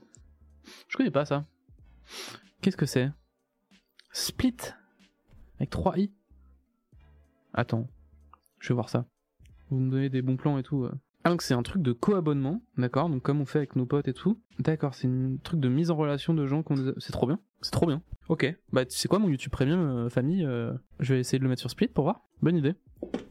[0.88, 1.46] Je connais pas ça.
[2.62, 3.12] Qu'est-ce que c'est?
[4.14, 4.56] Split?
[5.60, 6.12] Avec 3 i?
[7.54, 7.88] Attends,
[8.60, 9.06] je vais voir ça.
[9.70, 10.84] Vous me donnez des bons plans et tout.
[10.84, 10.92] euh.
[11.24, 14.08] Ah donc c'est un truc de co-abonnement, d'accord Donc comme on fait avec nos potes
[14.08, 14.40] et tout.
[14.60, 16.94] D'accord, c'est un truc de mise en relation de gens qu'on...
[16.98, 18.02] C'est trop bien, c'est trop bien.
[18.28, 21.50] Ok, bah sais quoi mon YouTube Premium euh, famille, euh, je vais essayer de le
[21.50, 22.22] mettre sur Split pour voir.
[22.42, 22.74] Bonne idée.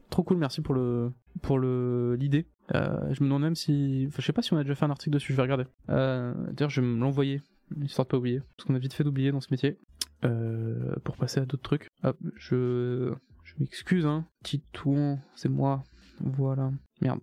[0.09, 1.11] Trop cool, merci pour le
[1.43, 2.47] pour le l'idée.
[2.73, 4.91] Je me demande même si, enfin je sais pas si on a déjà fait un
[4.91, 5.65] article dessus, je vais regarder.
[5.89, 7.43] D'ailleurs je vais me l'envoyer,
[7.83, 9.79] histoire de pas oublier, parce qu'on a vite fait d'oublier dans ce métier.
[11.03, 11.89] Pour passer à d'autres trucs.
[12.05, 13.13] Hop, je
[13.51, 14.27] je m'excuse, hein.
[14.45, 15.85] Titouan, c'est moi.
[16.21, 16.71] Voilà.
[17.01, 17.21] Merde.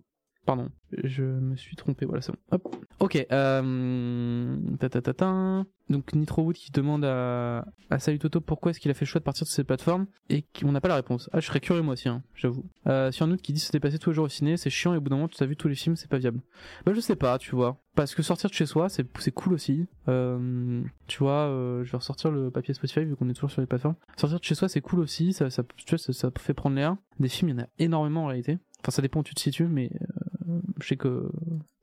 [0.48, 0.70] Pardon.
[1.04, 2.06] Je me suis trompé.
[2.06, 2.38] Voilà, c'est bon.
[2.52, 2.74] Hop.
[3.00, 3.26] Ok.
[3.30, 4.56] Euh...
[4.78, 5.64] ta, ta, ta.
[5.90, 9.18] Donc Nitrowood qui demande à, à Salut Toto pourquoi est-ce qu'il a fait le choix
[9.18, 11.28] de partir de cette plateforme et qu'on n'a pas la réponse.
[11.34, 12.64] Ah, je serais curieux moi aussi, hein, j'avoue.
[12.86, 14.96] Euh, un autre qui dit se dépasser tous les jours au ciné, c'est chiant et
[14.96, 16.40] au bout d'un moment tu as vu tous les films, c'est pas viable.
[16.86, 17.76] Bah je sais pas, tu vois.
[17.94, 19.86] Parce que sortir de chez soi, c'est cool aussi.
[20.08, 23.60] Euh, tu vois, euh, je vais ressortir le papier Spotify vu qu'on est toujours sur
[23.60, 23.96] les plateformes.
[24.16, 25.34] Sortir de chez soi, c'est cool aussi.
[25.34, 26.96] Ça, ça, tu vois, ça, ça fait prendre l'air.
[27.20, 28.58] Des films, il y en a énormément en réalité.
[28.80, 30.37] Enfin, ça dépend où tu te situes, mais euh,
[30.80, 31.30] je sais que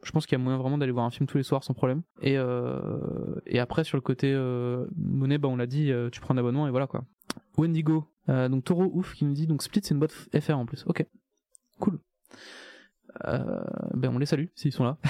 [0.04, 1.73] je pense qu'il y a moyen vraiment d'aller voir un film tous les soirs sans
[1.73, 2.01] problème.
[2.21, 6.34] Et, euh, après, sur le côté euh, monnaie, bah, on l'a dit, euh, tu prends
[6.34, 7.04] un abonnement et voilà quoi.
[7.58, 10.84] Wendigo, donc Taureau Ouf qui nous dit donc Split c'est une boîte FR en plus.
[10.88, 11.06] Ok,
[11.80, 11.99] cool.
[13.23, 14.97] Euh, ben on les salue s'ils sont là.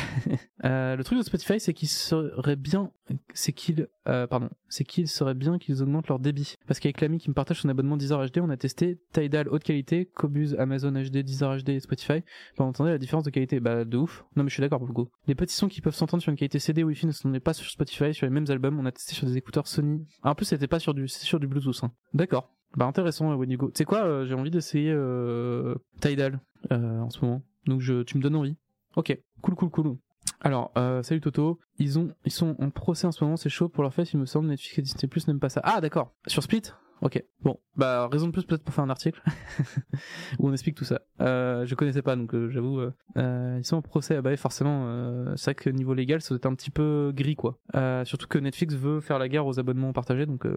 [0.64, 2.90] Euh, le truc de Spotify, c'est qu'il serait bien,
[3.36, 6.56] c'est qu'il, euh, pardon, c'est qu'il serait bien qu'ils augmentent leur débit.
[6.66, 9.64] Parce qu'avec l'ami qui me partage son abonnement Deezer HD, on a testé Tidal haute
[9.64, 12.24] qualité, Cobuz, Amazon HD, Deezer HD et Spotify.
[12.58, 13.60] Ben, on entendait la différence de qualité.
[13.60, 14.26] Bah de ouf.
[14.36, 15.08] Non mais je suis d'accord pour le coup.
[15.28, 17.54] Les petits sons qui peuvent s'entendre sur une qualité CD ou Wi-Fi ne sont pas
[17.54, 18.80] sur Spotify, sur les mêmes albums.
[18.80, 20.08] On a testé sur des écouteurs Sony.
[20.24, 21.84] Ah, en plus, c'était pas sur du, c'est sur du Bluetooth.
[21.84, 21.92] Hein.
[22.16, 22.56] D'accord.
[22.76, 23.68] Bah intéressant, euh, Wendigo.
[23.68, 26.40] Tu sais quoi, euh, j'ai envie d'essayer euh, Tidal
[26.72, 27.42] euh, en ce moment?
[27.66, 28.58] Donc je, tu me donnes envie.
[28.96, 29.98] Ok, cool, cool, cool.
[30.42, 31.60] Alors, euh, salut Toto.
[31.78, 34.20] Ils ont, ils sont en procès en ce moment, c'est chaud pour leur fête, il
[34.20, 34.48] me semble.
[34.48, 35.62] Netflix et Disney Plus n'aiment pas ça.
[35.64, 36.14] Ah, d'accord.
[36.28, 36.64] Sur Split?
[37.02, 37.22] Ok.
[37.42, 39.22] Bon, bah raison de plus peut-être pour faire un article
[40.40, 41.02] où on explique tout ça.
[41.20, 42.80] Euh, je connaissais pas donc euh, j'avoue.
[42.80, 44.16] Euh, ils sont en procès.
[44.16, 47.36] Ah bah forcément, c'est vrai que niveau légal, ça doit être un petit peu gris
[47.36, 47.60] quoi.
[48.06, 50.48] Surtout que Netflix veut faire la guerre aux abonnements partagés donc.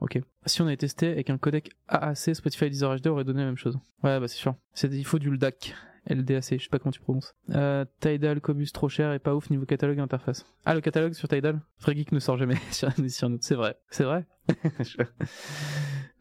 [0.00, 0.18] Ok.
[0.46, 3.56] Si on avait testé avec un codec AAC, Spotify Deezer HD aurait donné la même
[3.56, 3.78] chose.
[4.02, 4.54] Ouais, bah c'est sûr.
[4.82, 5.74] Il faut du LDAC.
[6.08, 7.34] LDAC, je sais pas comment tu prononces.
[7.50, 10.44] Euh, Tidal, Cobus, trop cher et pas ouf niveau catalogue et interface.
[10.64, 13.38] Ah, le catalogue sur Tidal Fregeek ne sort jamais sur, sur nous.
[13.40, 13.76] C'est vrai.
[13.90, 14.26] C'est vrai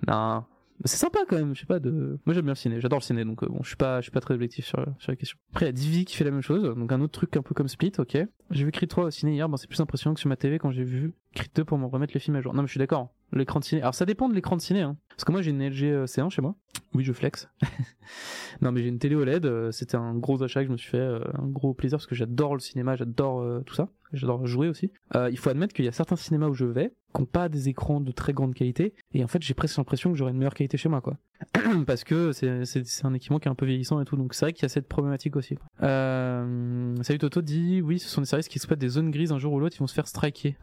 [0.07, 0.43] Non.
[0.85, 2.19] C'est sympa quand même, je sais pas de.
[2.25, 4.11] Moi j'aime bien le ciné, j'adore le ciné donc euh, bon, je suis pas, suis
[4.11, 5.37] pas très objectif sur, la question.
[5.51, 7.43] Après il y a Divi qui fait la même chose, donc un autre truc un
[7.43, 8.17] peu comme Split, ok.
[8.49, 10.57] J'ai vu Creed 3 au ciné hier, bon c'est plus impressionnant que sur ma TV
[10.57, 12.53] quand j'ai vu Creed 2 pour me remettre les films à jour.
[12.53, 13.81] Non mais je suis d'accord, l'écran de ciné.
[13.81, 14.97] Alors ça dépend de l'écran de ciné, hein.
[15.21, 16.55] Parce que moi j'ai une LG euh, C1 chez moi.
[16.95, 17.47] Oui je flex.
[18.61, 20.89] non mais j'ai une télé OLED, euh, c'était un gros achat que je me suis
[20.89, 23.89] fait, euh, un gros plaisir parce que j'adore le cinéma, j'adore tout ça.
[24.13, 24.91] J'adore jouer aussi.
[25.13, 27.69] Il faut admettre qu'il y a certains cinémas où je vais qui n'ont pas des
[27.69, 30.55] écrans de très grande qualité et en fait j'ai presque l'impression que j'aurais une meilleure
[30.55, 31.17] qualité chez moi quoi.
[31.85, 34.53] parce que c'est, un équipement qui est un peu vieillissant et tout donc c'est vrai
[34.53, 35.55] qu'il y a cette problématique aussi.
[35.79, 39.53] Salut Toto dit oui ce sont des services qui exploitent des zones grises un jour
[39.53, 40.57] ou l'autre ils vont se faire striker.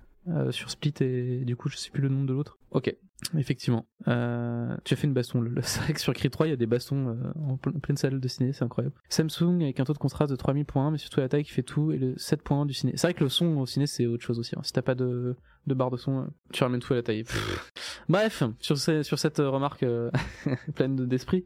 [0.50, 2.58] sur Split et du coup je sais plus le nom de l'autre.
[2.72, 2.92] Ok,
[3.36, 3.86] effectivement.
[4.06, 5.44] Euh, tu as fait une baston.
[5.62, 7.14] C'est vrai que sur Creed 3 il y a des bastons euh,
[7.48, 8.94] en ple- pleine salle de ciné, c'est incroyable.
[9.08, 11.62] Samsung avec un taux de contraste de 3000 points, mais surtout la taille qui fait
[11.62, 12.92] tout et le 7 points du ciné.
[12.96, 14.54] C'est vrai que le son au ciné c'est autre chose aussi.
[14.56, 14.60] hein.
[14.62, 15.34] Si t'as pas de,
[15.66, 17.24] de barre de son, euh, tu ramènes tout à la taille.
[18.08, 20.10] Bref, sur, ces- sur cette remarque euh,
[20.76, 21.44] pleine de- d'esprit,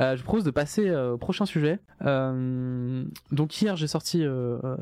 [0.00, 1.78] je propose de passer au prochain sujet.
[3.32, 4.24] Donc hier j'ai sorti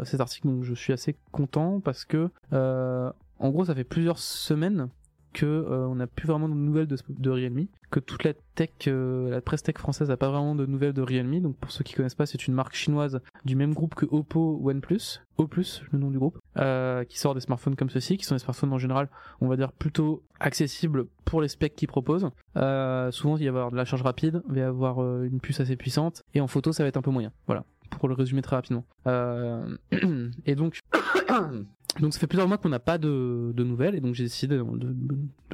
[0.05, 4.89] cet article, donc je suis assez content parce que en gros ça fait plusieurs semaines
[5.35, 8.71] que euh, on n'a plus vraiment de nouvelles de, de Realme, que toute la tech,
[8.87, 11.41] euh, la presse tech française n'a pas vraiment de nouvelles de Realme.
[11.41, 14.61] Donc pour ceux qui connaissent pas, c'est une marque chinoise du même groupe que Oppo
[14.63, 15.47] OnePlus, O+,
[15.93, 18.73] le nom du groupe, euh, qui sort des smartphones comme ceci, qui sont des smartphones
[18.73, 19.09] en général,
[19.41, 22.31] on va dire plutôt accessibles pour les specs qu'ils proposent.
[22.55, 25.61] Souvent il va y avoir de la charge rapide, il va y avoir une puce
[25.61, 27.33] assez puissante, et en photo ça va être un peu moyen.
[27.47, 28.85] Voilà, pour le résumer très rapidement.
[29.07, 29.77] Euh,
[30.47, 30.81] et donc
[32.01, 34.57] donc ça fait plusieurs mois qu'on n'a pas de, de nouvelles et donc j'ai décidé
[34.57, 34.65] de,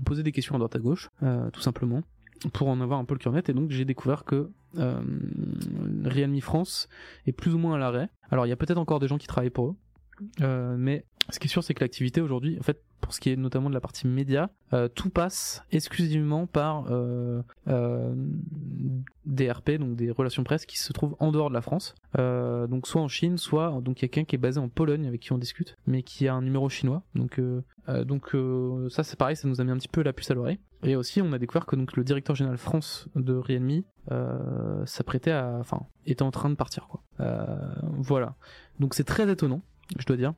[0.05, 2.03] poser des questions à droite à gauche, euh, tout simplement,
[2.53, 3.49] pour en avoir un peu le cœur net.
[3.49, 5.01] Et donc j'ai découvert que euh,
[6.05, 6.89] Realme France
[7.27, 8.09] est plus ou moins à l'arrêt.
[8.31, 9.77] Alors il y a peut-être encore des gens qui travaillent pour eux,
[10.41, 13.31] euh, mais ce qui est sûr c'est que l'activité aujourd'hui, en fait, pour ce qui
[13.31, 17.43] est notamment de la partie média, euh, tout passe exclusivement par euh,
[19.25, 21.95] des RP, donc des relations presse, qui se trouvent en dehors de la France.
[22.17, 25.39] Donc soit en Chine, soit donc quelqu'un qui est basé en Pologne avec qui on
[25.39, 27.03] discute, mais qui a un numéro chinois.
[27.15, 27.41] Donc
[27.89, 28.37] donc
[28.91, 30.59] ça c'est pareil, ça nous a mis un petit peu la puce à l'oreille.
[30.83, 33.83] Et aussi on a découvert que donc le directeur général France de Realme
[34.85, 37.03] s'apprêtait à, enfin, était en train de partir quoi.
[37.99, 38.35] Voilà.
[38.79, 39.63] Donc c'est très étonnant,
[39.99, 40.35] je dois dire,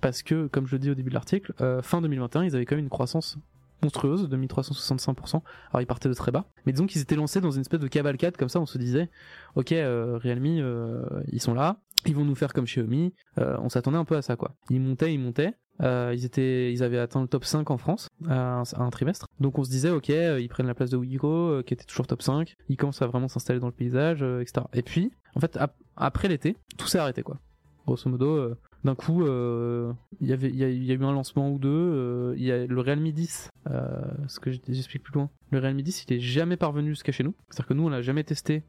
[0.00, 2.64] parce que comme je le dis au début de l'article, euh, fin 2021 ils avaient
[2.64, 3.36] quand même une croissance
[3.82, 5.42] monstrueuse de 1365%.
[5.70, 7.88] Alors ils partaient de très bas, mais disons qu'ils étaient lancés dans une espèce de
[7.88, 8.60] cavalcade comme ça.
[8.60, 9.10] On se disait,
[9.56, 13.12] ok, euh, Realme, euh, ils sont là, ils vont nous faire comme Xiaomi.
[13.36, 14.54] On s'attendait un peu à ça, quoi.
[14.70, 15.52] Ils montaient, ils montaient.
[15.82, 19.26] Ils étaient, ils avaient atteint le top 5 en France à un, trimestre.
[19.40, 22.22] Donc on se disait, ok, ils prennent la place de Wigo, qui était toujours top
[22.22, 22.54] 5.
[22.68, 24.66] Ils commencent à vraiment s'installer dans le paysage, etc.
[24.74, 27.38] Et puis, en fait, ap- après l'été, tout s'est arrêté, quoi.
[27.86, 31.68] Grosso modo, d'un coup, euh, il y a- eu un lancement ou deux.
[31.70, 33.88] euh, Il y a le Realme 10, euh,
[34.28, 35.30] ce que j'explique plus loin.
[35.50, 37.34] Le Realme 10, il est jamais parvenu jusqu'à chez nous.
[37.48, 38.62] C'est-à-dire que nous, on l'a jamais testé.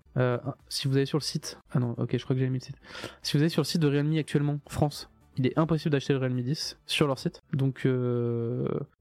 [0.69, 2.63] Si vous allez sur le site, ah non, ok, je crois que j'ai mis le
[2.63, 2.77] site.
[3.21, 6.19] Si vous allez sur le site de Realme actuellement, France, il est impossible d'acheter le
[6.19, 7.41] Realme 10 sur leur site.
[7.53, 7.85] Donc,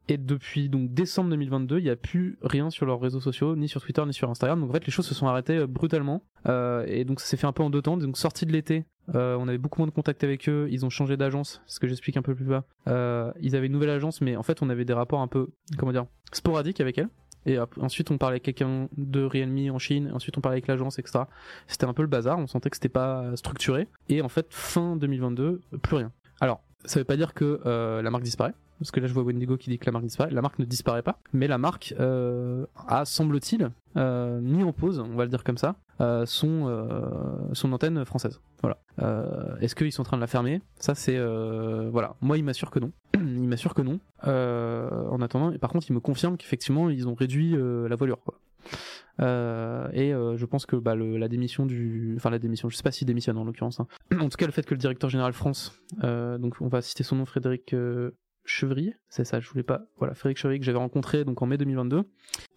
[0.08, 3.68] et depuis donc décembre 2022, il n'y a plus rien sur leurs réseaux sociaux, ni
[3.68, 4.60] sur Twitter, ni sur Instagram.
[4.60, 6.22] Donc en fait, les choses se sont arrêtées brutalement.
[6.86, 7.96] Et donc ça s'est fait un peu en deux temps.
[7.96, 10.68] Donc sortie de l'été, euh, on avait beaucoup moins de contact avec eux.
[10.70, 12.64] Ils ont changé d'agence, ce que j'explique un peu plus bas.
[12.88, 15.48] Euh, ils avaient une nouvelle agence, mais en fait, on avait des rapports un peu,
[15.76, 17.08] comment dire, sporadiques avec elle.
[17.46, 20.10] Et ensuite, on parlait avec quelqu'un de Realme en Chine.
[20.14, 21.24] Ensuite, on parlait avec l'agence, etc.
[21.66, 22.38] C'était un peu le bazar.
[22.38, 23.86] On sentait que c'était pas structuré.
[24.08, 26.10] Et en fait, fin 2022, plus rien.
[26.40, 28.54] Alors, ça veut pas dire que euh, la marque disparaît.
[28.78, 30.30] Parce que là, je vois Wendigo qui dit que la marque disparaît.
[30.30, 31.18] La marque ne disparaît pas.
[31.34, 36.26] Mais la marque a, semble-t-il, mis en pause, on va le dire comme ça, euh,
[36.26, 36.88] son, euh,
[37.52, 38.40] son antenne française.
[38.62, 38.78] Voilà.
[39.02, 40.60] Euh, Est-ce qu'ils sont en train de la fermer?
[40.78, 41.18] Ça, c'est.
[41.90, 42.16] voilà.
[42.20, 42.92] Moi, il m'assure que non.
[43.14, 44.00] il m'assure que non.
[44.22, 48.20] En attendant, et par contre, il me confirme qu'effectivement, ils ont réduit la voilure.
[48.24, 48.38] Quoi.
[49.92, 53.06] Et je pense que bah, la démission du, enfin la démission, je sais pas s'il
[53.06, 53.80] démissionne en l'occurrence.
[53.80, 53.86] hein.
[54.20, 57.16] En tout cas, le fait que le directeur général France, donc on va citer son
[57.16, 57.74] nom, Frédéric
[58.44, 61.56] Chevrier, c'est ça, je voulais pas, voilà, Frédéric Chevrier que j'avais rencontré donc en mai
[61.56, 62.02] 2022.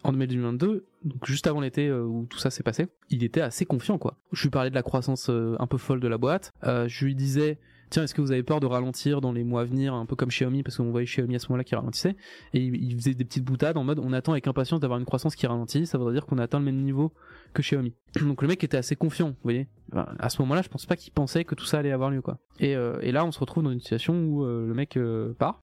[0.04, 3.40] En mai 2022, donc juste avant l'été euh, où tout ça s'est passé, il était
[3.40, 4.18] assez confiant quoi.
[4.32, 7.04] Je lui parlais de la croissance euh, un peu folle de la boîte, euh, je
[7.04, 7.58] lui disais
[7.90, 10.16] tiens, est-ce que vous avez peur de ralentir dans les mois à venir, un peu
[10.16, 12.16] comme Xiaomi, parce qu'on voyait Xiaomi à ce moment-là qui ralentissait,
[12.54, 15.36] et il, faisait des petites boutades en mode on attend avec impatience d'avoir une croissance
[15.36, 17.12] qui ralentit, ça voudrait dire qu'on a atteint le même niveau
[17.54, 17.94] que Xiaomi.
[18.20, 19.68] Donc le mec était assez confiant, vous voyez.
[19.92, 22.38] À ce moment-là, je pense pas qu'il pensait que tout ça allait avoir lieu, quoi.
[22.60, 25.62] Et, euh, là, on se retrouve dans une situation où euh, le mec euh, part.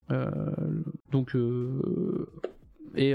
[1.11, 1.35] Donc
[2.97, 3.13] et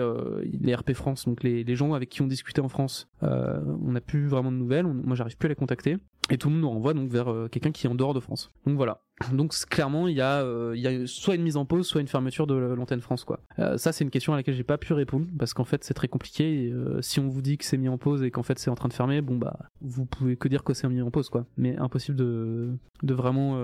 [0.60, 4.26] les RP France, donc les, gens avec qui on discutait en France, on n'a plus
[4.26, 4.86] vraiment de nouvelles.
[4.86, 5.96] Moi, j'arrive plus à les contacter.
[6.30, 8.20] Et tout le monde nous renvoie donc vers euh, quelqu'un qui est en dehors de
[8.20, 8.52] France.
[8.64, 9.02] Donc voilà.
[9.32, 12.06] Donc clairement, il y a, euh, y a soit une mise en pause, soit une
[12.06, 13.40] fermeture de l'antenne France, quoi.
[13.58, 15.92] Euh, ça, c'est une question à laquelle j'ai pas pu répondre parce qu'en fait, c'est
[15.92, 16.72] très compliqué.
[17.00, 18.88] Si on vous dit que c'est mis en pause et qu'en fait c'est en train
[18.88, 21.46] de fermer, bon bah, vous pouvez que dire que c'est mis en pause, quoi.
[21.56, 22.70] Mais impossible de,
[23.02, 23.58] de vraiment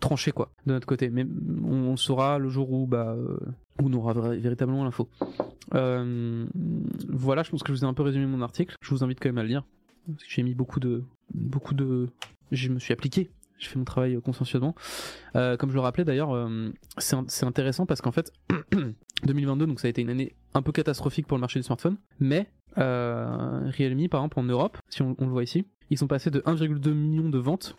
[0.00, 1.08] trancher, quoi, de notre côté.
[1.08, 1.26] Mais
[1.64, 3.16] on, saura le jour où bah,
[3.80, 5.08] où on aura véritablement l'info.
[5.72, 8.76] Voilà, je pense que je vous ai un peu résumé mon article.
[8.82, 9.64] Je vous invite quand même à le lire.
[10.28, 12.08] J'ai mis beaucoup de, beaucoup de,
[12.50, 13.30] je me suis appliqué.
[13.58, 14.74] Je fais mon travail consciencieusement.
[15.36, 18.32] Euh, comme je le rappelais d'ailleurs, euh, c'est intéressant parce qu'en fait,
[19.24, 21.96] 2022, donc ça a été une année un peu catastrophique pour le marché du smartphone.
[22.18, 26.08] Mais euh, Realme, par exemple, en Europe, si on, on le voit ici, ils sont
[26.08, 27.76] passés de 1,2 million de ventes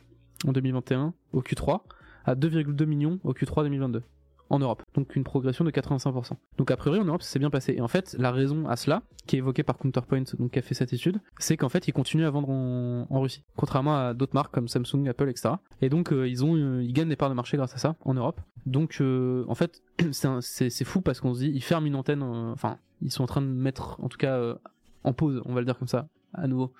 [0.47, 1.81] en 2021 au Q3
[2.25, 4.03] à 2,2 millions au Q3 2022
[4.49, 4.83] en Europe.
[4.93, 6.33] Donc une progression de 85%.
[6.57, 7.73] Donc a priori en Europe ça s'est bien passé.
[7.77, 10.61] Et en fait la raison à cela, qui est évoquée par Counterpoint, donc qui a
[10.61, 14.33] fait cette étude, c'est qu'en fait ils continuent à vendre en, Russie, contrairement à d'autres
[14.33, 15.55] marques comme Samsung, Apple, etc.
[15.81, 17.95] Et donc euh, ils ont, euh, ils gagnent des parts de marché grâce à ça
[18.01, 18.41] en Europe.
[18.65, 22.77] Donc euh, en fait c'est fou parce qu'on se dit ils ferment une antenne, enfin
[23.01, 24.55] ils sont en train de mettre en tout cas
[25.03, 26.73] en pause, on va le dire comme ça, à nouveau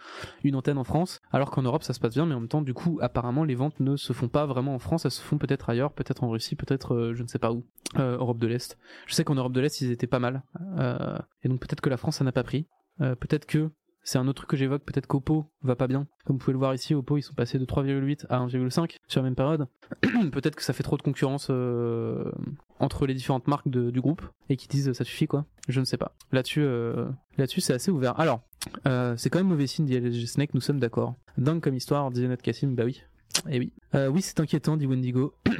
[0.43, 2.61] une antenne en France, alors qu'en Europe ça se passe bien, mais en même temps,
[2.61, 5.37] du coup, apparemment, les ventes ne se font pas vraiment en France, elles se font
[5.37, 7.65] peut-être ailleurs, peut-être en Russie, peut-être euh, je ne sais pas où,
[7.97, 8.77] euh, Europe de l'Est.
[9.07, 10.43] Je sais qu'en Europe de l'Est ils étaient pas mal,
[10.77, 12.67] euh, et donc peut-être que la France ça n'a pas pris,
[12.99, 13.71] peut-être que
[14.03, 16.07] c'est un autre truc que j'évoque, peut-être qu'Oppo va pas bien.
[16.25, 19.21] Comme vous pouvez le voir ici, Oppo ils sont passés de 3,8 à 1,5 sur
[19.21, 19.67] la même période.
[20.31, 22.31] peut-être que ça fait trop de concurrence euh,
[22.79, 25.45] entre les différentes marques du groupe et qui disent ça suffit quoi.
[25.67, 26.15] Je ne sais pas.
[26.31, 28.19] Là-dessus, euh, là-dessus c'est assez ouvert.
[28.19, 28.41] Alors,
[28.87, 31.15] euh, c'est quand même mauvais signe dit Snake, nous sommes d'accord.
[31.37, 33.03] Dingue comme histoire, disait notre Cassim, bah oui.
[33.49, 33.73] Et oui.
[33.95, 35.33] Euh, oui, c'est inquiétant, dit Wendigo.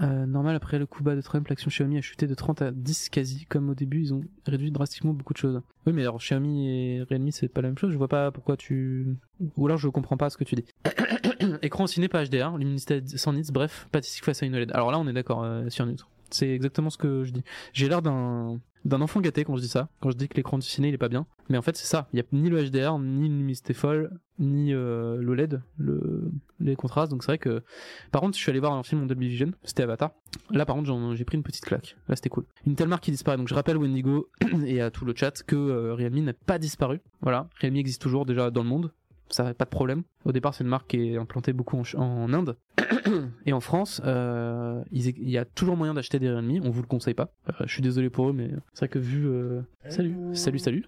[0.00, 2.70] Euh, normal, après le coup bas de Trump, l'action Xiaomi a chuté de 30 à
[2.70, 3.46] 10 quasi.
[3.46, 5.60] Comme au début, ils ont réduit drastiquement beaucoup de choses.
[5.86, 7.90] Oui, mais alors Xiaomi et Realme, c'est pas la même chose.
[7.90, 9.16] Je vois pas pourquoi tu.
[9.56, 10.64] Ou alors je comprends pas ce que tu dis.
[11.62, 14.70] Écran ciné, pas HDR, luminosité sans nits, bref, statistique face à une OLED.
[14.70, 16.08] Alors là, on est d'accord euh, sur neutre.
[16.30, 17.42] C'est exactement ce que je dis.
[17.72, 18.60] J'ai l'air d'un
[18.92, 20.98] enfant gâté quand je dis ça, quand je dis que l'écran du ciné il est
[20.98, 21.26] pas bien.
[21.48, 24.72] Mais en fait c'est ça, il y a ni le HDR, ni une folle, ni
[24.74, 26.17] euh, l'OLED, le,
[26.60, 27.10] les contrastes.
[27.10, 27.62] Donc c'est vrai que,
[28.10, 30.12] par contre, je suis allé voir un film en Dolby Vision, c'était Avatar.
[30.50, 31.96] Là par contre j'ai pris une petite claque.
[32.08, 32.44] Là c'était cool.
[32.66, 33.36] Une telle marque qui disparaît.
[33.36, 34.28] Donc je rappelle Wendigo
[34.66, 37.00] et à tout le chat que euh, Realme n'a pas disparu.
[37.20, 38.92] Voilà, Realme existe toujours déjà dans le monde.
[39.30, 40.04] Ça pas de problème.
[40.24, 42.56] Au départ c'est une marque qui est implantée beaucoup en, Inde.
[43.46, 46.86] Et en France, euh, il y a toujours moyen d'acheter des Realme, on vous le
[46.86, 47.30] conseille pas.
[47.48, 49.26] Euh, je suis désolé pour eux, mais c'est vrai que vu...
[49.26, 50.84] euh, Salut, salut, salut.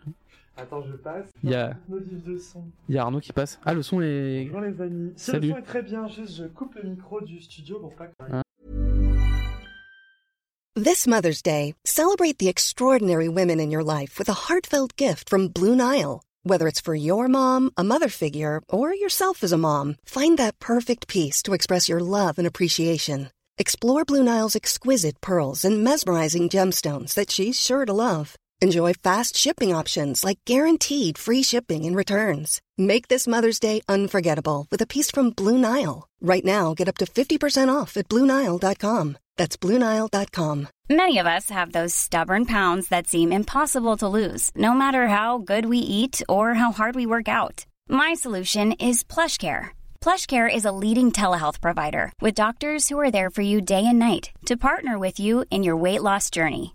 [0.61, 1.27] Attends, je passe.
[1.43, 2.65] Il y a- Modif de son.
[2.89, 3.59] Il y a Arnaud qui passe.
[3.65, 4.45] Ah, le son est...
[4.53, 5.13] Bonjour les amis.
[5.17, 5.49] Si Salut.
[5.49, 8.13] le son est très bien, juste je coupe le micro du studio pour pas que...
[8.33, 8.43] Hein
[10.77, 15.49] This Mother's Day, celebrate the extraordinary women in your life with a heartfelt gift from
[15.49, 16.23] Blue Nile.
[16.45, 20.59] Whether it's for your mom, a mother figure, or yourself as a mom, find that
[20.59, 23.31] perfect piece to express your love and appreciation.
[23.59, 28.37] Explore Blue Nile's exquisite pearls and mesmerizing gemstones that she's sure to love.
[28.63, 32.61] Enjoy fast shipping options like guaranteed free shipping and returns.
[32.77, 36.07] Make this Mother's Day unforgettable with a piece from Blue Nile.
[36.21, 39.17] Right now, get up to 50% off at BlueNile.com.
[39.39, 40.69] That's BlueNile.com.
[40.91, 45.39] Many of us have those stubborn pounds that seem impossible to lose, no matter how
[45.39, 47.65] good we eat or how hard we work out.
[47.89, 49.71] My solution is PlushCare.
[50.03, 53.99] PlushCare is a leading telehealth provider with doctors who are there for you day and
[53.99, 56.75] night to partner with you in your weight loss journey.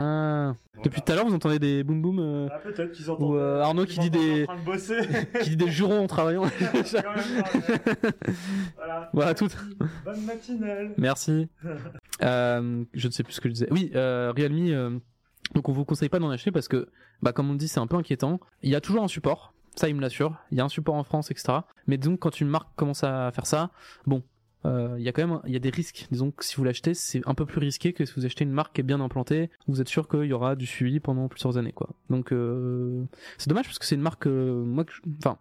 [0.00, 0.54] Ah.
[0.82, 3.30] Depuis tout à l'heure, vous entendez des boum boum euh, Ah, peut-être qu'ils entendent.
[3.30, 4.98] Ou, euh, Arnaud qui dit des- en train de bosser.
[5.42, 6.44] qui dit des jurons en travaillant.
[8.76, 9.10] Voilà.
[9.12, 9.48] Voilà, tout.
[10.04, 10.94] Bonne matinale.
[10.96, 11.48] Merci.
[12.22, 13.66] Euh, je ne sais plus ce que je disais.
[13.72, 14.68] Oui, euh, Realme.
[14.68, 14.90] euh,
[15.52, 16.88] donc on vous conseille pas d'en acheter parce que,
[17.22, 18.38] bah comme on dit, c'est un peu inquiétant.
[18.62, 20.36] Il y a toujours un support, ça il me l'assure.
[20.52, 21.58] Il y a un support en France, etc.
[21.88, 23.70] Mais que quand une marque commence à faire ça,
[24.06, 24.22] bon,
[24.64, 26.06] il y a quand même, il y a des risques.
[26.10, 28.52] Disons que si vous l'achetez, c'est un peu plus risqué que si vous achetez une
[28.52, 29.50] marque qui est bien implantée.
[29.68, 31.90] Vous êtes sûr qu'il y aura du suivi pendant plusieurs années, quoi.
[32.10, 33.04] Donc euh,
[33.38, 34.84] c'est dommage parce que c'est une marque, euh, moi,
[35.18, 35.38] enfin.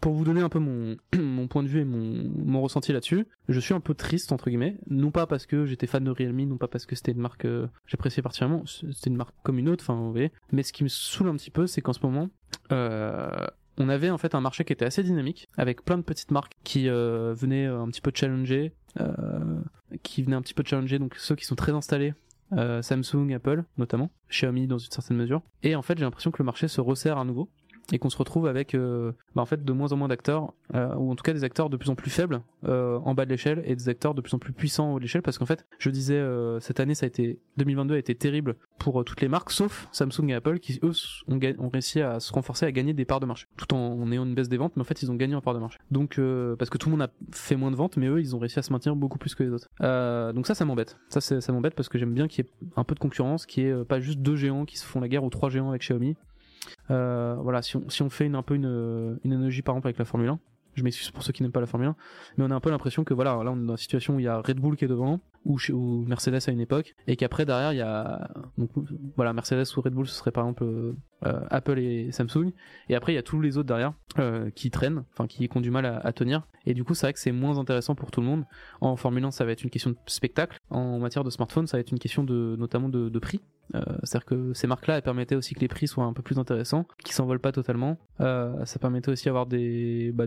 [0.00, 3.26] pour vous donner un peu mon, mon point de vue et mon, mon ressenti là-dessus,
[3.48, 6.42] je suis un peu triste entre guillemets, non pas parce que j'étais fan de Realme,
[6.42, 9.68] non pas parce que c'était une marque que j'appréciais particulièrement, c'était une marque comme une
[9.68, 12.00] autre, enfin vous voyez, mais ce qui me saoule un petit peu, c'est qu'en ce
[12.02, 12.28] moment,
[12.72, 13.46] euh,
[13.80, 16.52] on avait en fait un marché qui était assez dynamique, avec plein de petites marques
[16.64, 19.60] qui euh, venaient un petit peu challenger, euh,
[20.02, 22.14] qui venaient un petit peu challenger, donc ceux qui sont très installés
[22.52, 25.42] euh, Samsung, Apple notamment, Xiaomi dans une certaine mesure.
[25.62, 27.48] Et en fait, j'ai l'impression que le marché se resserre à nouveau
[27.92, 31.16] et qu'on se retrouve avec euh, bah, de moins en moins d'acteurs euh, ou en
[31.16, 33.74] tout cas des acteurs de plus en plus faibles euh, en bas de l'échelle et
[33.74, 35.90] des acteurs de plus en plus puissants en haut de l'échelle parce qu'en fait je
[35.90, 36.20] disais
[36.60, 40.28] cette année ça a été 2022 a été terrible pour toutes les marques sauf Samsung
[40.28, 40.92] et Apple qui eux
[41.28, 44.34] ont, réussi à se renforcer à gagner des parts de marché tout en, ayant une
[44.34, 45.78] baisse des ventes mais en fait ils ont gagné en parts de marché.
[45.90, 46.20] Donc
[46.58, 48.58] parce que tout le monde a fait moins de ventes mais eux ils ont réussi
[48.58, 49.68] à se maintenir beaucoup plus que les autres.
[50.32, 50.96] Donc ça ça m'embête.
[51.08, 53.64] Ça ça m'embête parce que j'aime bien qu'il y ait un peu de concurrence qu'il
[53.64, 55.82] y ait pas juste deux géants qui se font la guerre ou trois géants avec
[55.82, 56.16] Xiaomi
[56.90, 59.88] euh, voilà, si on, si on fait une, un peu une, une analogie par exemple
[59.88, 60.38] avec la Formule 1,
[60.74, 61.96] je m'excuse pour ceux qui n'aiment pas la Formule 1,
[62.36, 64.20] mais on a un peu l'impression que voilà, là on est dans une situation où
[64.20, 67.16] il y a Red Bull qui est devant, ou, ou Mercedes à une époque, et
[67.16, 68.30] qu'après derrière il y a
[69.16, 72.52] voilà Mercedes ou Red Bull, ce serait par exemple euh, euh, Apple et Samsung,
[72.88, 75.60] et après il y a tous les autres derrière euh, qui traînent, enfin qui, ont
[75.60, 78.20] du mal à, tenir, et du coup c'est vrai que c'est moins intéressant pour tout
[78.20, 78.44] le monde.
[78.80, 81.76] En Formule 1 ça va être une question de spectacle, en matière de smartphone ça
[81.76, 83.40] va être une question de notamment de, prix.
[84.02, 86.86] C'est-à-dire que ces marques-là, elles permettaient aussi que les prix soient un peu plus intéressants,
[87.04, 87.98] qu'ils s'envolent pas totalement.
[88.18, 90.24] Ça permettait aussi d'avoir des bah,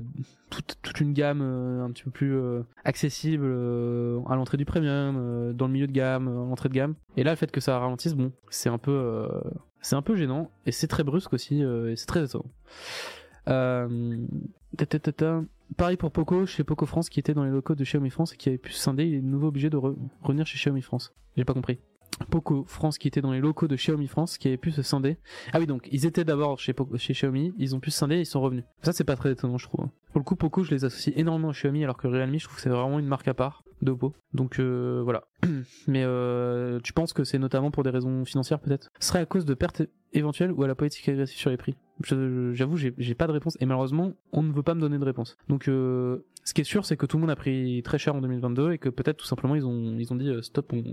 [0.50, 2.38] toute, une gamme un petit peu plus
[2.86, 6.74] accessible à l'entrée du premium, euh, dans le milieu de gamme, euh, à l'entrée de
[6.74, 6.96] gamme.
[7.18, 9.28] Et là, le fait que ça ralentisse, bon, c'est un peu, euh,
[9.82, 12.46] c'est un peu gênant et c'est très brusque aussi euh, et c'est très étonnant.
[13.50, 14.18] Euh.
[15.78, 18.38] Pareil pour Poco, chez Poco France, qui était dans les locaux de Xiaomi France et
[18.38, 21.16] qui avait pu scinder, il est de nouveau obligé de re- revenir chez Xiaomi France.
[21.36, 21.80] J'ai pas compris.
[22.30, 25.18] Poco France qui était dans les locaux de Xiaomi France qui avait pu se scinder.
[25.52, 28.22] Ah oui donc ils étaient d'abord chez, chez Xiaomi, ils ont pu se scinder et
[28.22, 28.64] ils sont revenus.
[28.82, 29.88] Ça c'est pas très étonnant je trouve.
[30.12, 32.56] Pour le coup Poco je les associe énormément à Xiaomi alors que Realme je trouve
[32.56, 34.14] que c'est vraiment une marque à part d'Oppo.
[34.34, 35.26] Donc euh, voilà.
[35.88, 38.90] Mais euh, tu penses que c'est notamment pour des raisons financières peut-être?
[39.00, 41.76] Ce serait à cause de pertes éventuelles ou à la politique agressive sur les prix?
[42.02, 45.38] J'avoue j'ai pas de réponse et malheureusement on ne veut pas me donner de réponse.
[45.48, 48.16] Donc euh, ce qui est sûr c'est que tout le monde a pris très cher
[48.16, 50.84] en 2022 et que peut-être tout simplement ils ont, dit stop on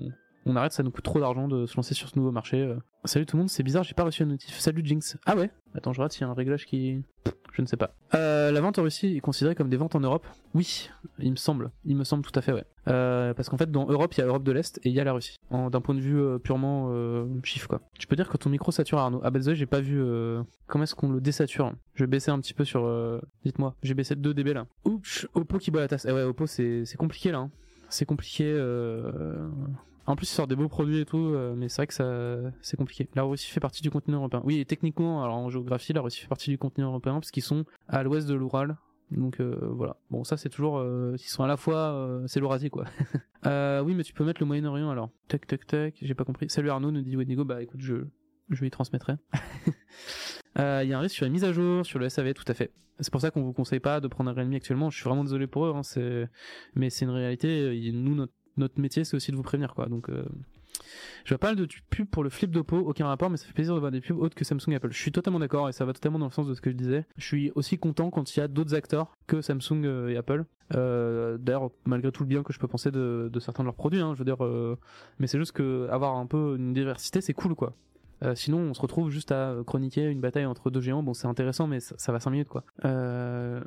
[0.47, 2.61] on arrête, ça nous coûte trop d'argent de se lancer sur ce nouveau marché.
[2.63, 2.77] euh.
[3.05, 4.59] Salut tout le monde, c'est bizarre, j'ai pas reçu un notif.
[4.59, 5.17] Salut Jinx.
[5.27, 5.51] Ah ouais?
[5.75, 7.03] Attends, je regarde s'il y a un réglage qui.
[7.53, 7.95] Je ne sais pas.
[8.15, 10.27] Euh, la vente en Russie est considérée comme des ventes en Europe?
[10.55, 11.71] Oui, il me semble.
[11.85, 12.65] Il me semble tout à fait, ouais.
[12.89, 15.01] Euh, parce qu'en fait, dans Europe, il y a Europe de l'Est et il y
[15.01, 15.37] a la Russie.
[15.51, 16.91] D'un point de vue euh, purement
[17.43, 17.81] chiffre, quoi.
[17.99, 19.21] Tu peux dire que ton micro sature, Arnaud?
[19.25, 21.73] Ah bah désolé, j'ai pas vu euh, comment est-ce qu'on le désature?
[21.95, 22.89] Je vais baisser un petit peu sur.
[23.45, 24.67] Dites-moi, j'ai baissé de 2 dB là.
[24.85, 26.07] Ouch, Oppo qui boit la tasse.
[26.09, 27.39] Eh ouais, Oppo, c'est c'est compliqué là.
[27.39, 27.51] hein.
[27.89, 28.45] C'est compliqué.
[30.07, 32.53] En plus, ils sortent des beaux produits et tout, euh, mais c'est vrai que ça,
[32.63, 33.09] c'est compliqué.
[33.15, 34.41] La Russie fait partie du continent européen.
[34.45, 37.43] Oui, et techniquement, alors en géographie, la Russie fait partie du continent européen parce qu'ils
[37.45, 38.77] sont à l'ouest de l'Oural.
[39.11, 39.97] Donc euh, voilà.
[40.11, 42.85] Bon, ça c'est toujours, euh, ils sont à la fois, euh, c'est l'Eurasie quoi.
[43.47, 45.11] euh, oui, mais tu peux mettre le Moyen-Orient alors.
[45.29, 45.95] Tac, tac, tac.
[46.01, 46.49] J'ai pas compris.
[46.49, 47.45] Salut Arnaud, nous dit Wendigo.
[47.45, 47.97] Bah écoute, je,
[48.51, 49.15] je lui transmettrai.
[50.57, 52.55] Il y a un risque sur les mises à jour, sur le SAV, tout à
[52.55, 52.73] fait.
[53.01, 54.91] C'est pour ça qu'on vous conseille pas de prendre un Realme actuellement.
[54.91, 55.81] Je suis vraiment désolé pour eux, hein,
[56.75, 57.75] mais c'est une réalité.
[57.77, 59.87] Il- Nous, notre, notre métier, c'est aussi de vous prévenir, quoi.
[59.87, 60.25] Donc, euh...
[61.25, 63.75] je vois pas de pubs pour le flip d'Oppo, aucun rapport, mais ça fait plaisir
[63.75, 64.93] de voir des pubs autres que Samsung et Apple.
[64.93, 66.77] Je suis totalement d'accord et ça va totalement dans le sens de ce que je
[66.77, 67.07] disais.
[67.17, 70.45] Je suis aussi content quand il y a d'autres acteurs que Samsung euh, et Apple.
[70.75, 74.01] Euh, D'ailleurs, malgré tout le bien que je peux penser de, certains de leurs produits,
[74.01, 74.39] hein, je veux dire,
[75.19, 77.75] mais c'est juste que avoir un peu une diversité, c'est cool, quoi.
[78.23, 81.03] Euh, sinon, on se retrouve juste à chroniquer une bataille entre deux géants.
[81.03, 82.65] Bon, c'est intéressant, mais ça, va 5 minutes, quoi.
[82.85, 83.63] Euh,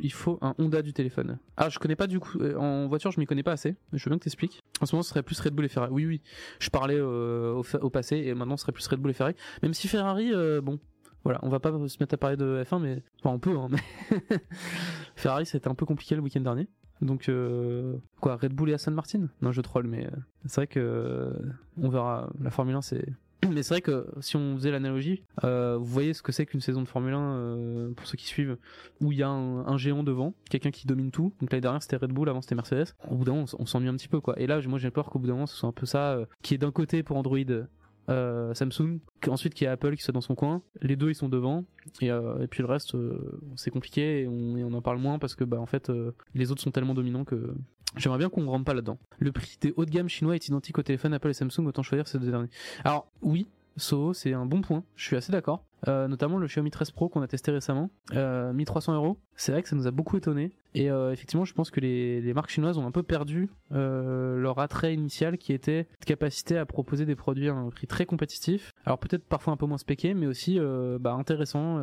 [0.00, 1.38] il faut un Honda du téléphone.
[1.56, 2.38] Ah, je connais pas du coup.
[2.40, 3.76] euh, En voiture, je m'y connais pas assez.
[3.92, 4.62] Je veux bien que t'expliques.
[4.80, 5.92] En ce moment, ce serait plus Red Bull et Ferrari.
[5.92, 6.22] Oui, oui.
[6.60, 9.34] Je parlais au, passé et maintenant, ce serait plus Red Bull et Ferrari.
[9.62, 10.78] Même si Ferrari, bon,
[11.24, 13.56] voilà, on va pas se mettre à parler de F1, mais enfin, on peut.
[13.56, 14.18] Hein, mais
[15.16, 16.68] Ferrari, c'était un peu compliqué le week-end dernier.
[17.00, 19.28] Donc euh, quoi, Red Bull et Aston Martin?
[19.40, 20.08] Non, je troll, mais
[20.46, 21.32] c'est vrai que
[21.76, 22.30] on verra.
[22.40, 23.06] La Formule 1, c'est
[23.50, 26.60] mais c'est vrai que si on faisait l'analogie, euh, vous voyez ce que c'est qu'une
[26.60, 28.56] saison de Formule 1 euh, pour ceux qui suivent,
[29.00, 31.32] où il y a un, géant devant, quelqu'un qui domine tout.
[31.40, 32.94] Donc l'année dernière c'était Red Bull, avant c'était Mercedes.
[33.08, 34.38] Au bout d'un moment, on s'ennuie un petit peu quoi.
[34.40, 36.26] Et là, moi j'ai peur qu'au bout d'un moment, ce soit un peu ça, euh,
[36.42, 37.38] qui est d'un côté pour Android.
[38.54, 41.66] Samsung, ensuite qui est Apple qui soit dans son coin, les deux ils sont devant
[42.00, 42.10] et,
[42.50, 42.96] puis le reste
[43.54, 45.92] c'est compliqué et on, et on en parle moins parce que bah en fait
[46.34, 47.54] les autres sont tellement dominants que
[47.96, 48.98] j'aimerais bien qu'on rentre pas là-dedans.
[49.18, 51.82] Le prix des hauts de gamme chinois est identique au téléphone Apple et Samsung, autant
[51.82, 52.50] choisir ces deux derniers.
[52.84, 55.64] Alors oui, Soho c'est un bon point, je suis assez d'accord.
[55.86, 59.18] Euh, notamment le Xiaomi 13 Pro qu'on a testé récemment, euh, 1300 euros.
[59.36, 60.52] C'est vrai que ça nous a beaucoup étonné.
[60.74, 64.58] Et euh, effectivement, je pense que les, marques chinoises ont un peu perdu euh, leur
[64.58, 68.72] attrait initial qui était cette capacité à proposer des produits à un prix très compétitif.
[68.84, 70.58] Alors peut-être parfois un peu moins spéqué, mais aussi
[71.00, 71.78] bah, intéressant.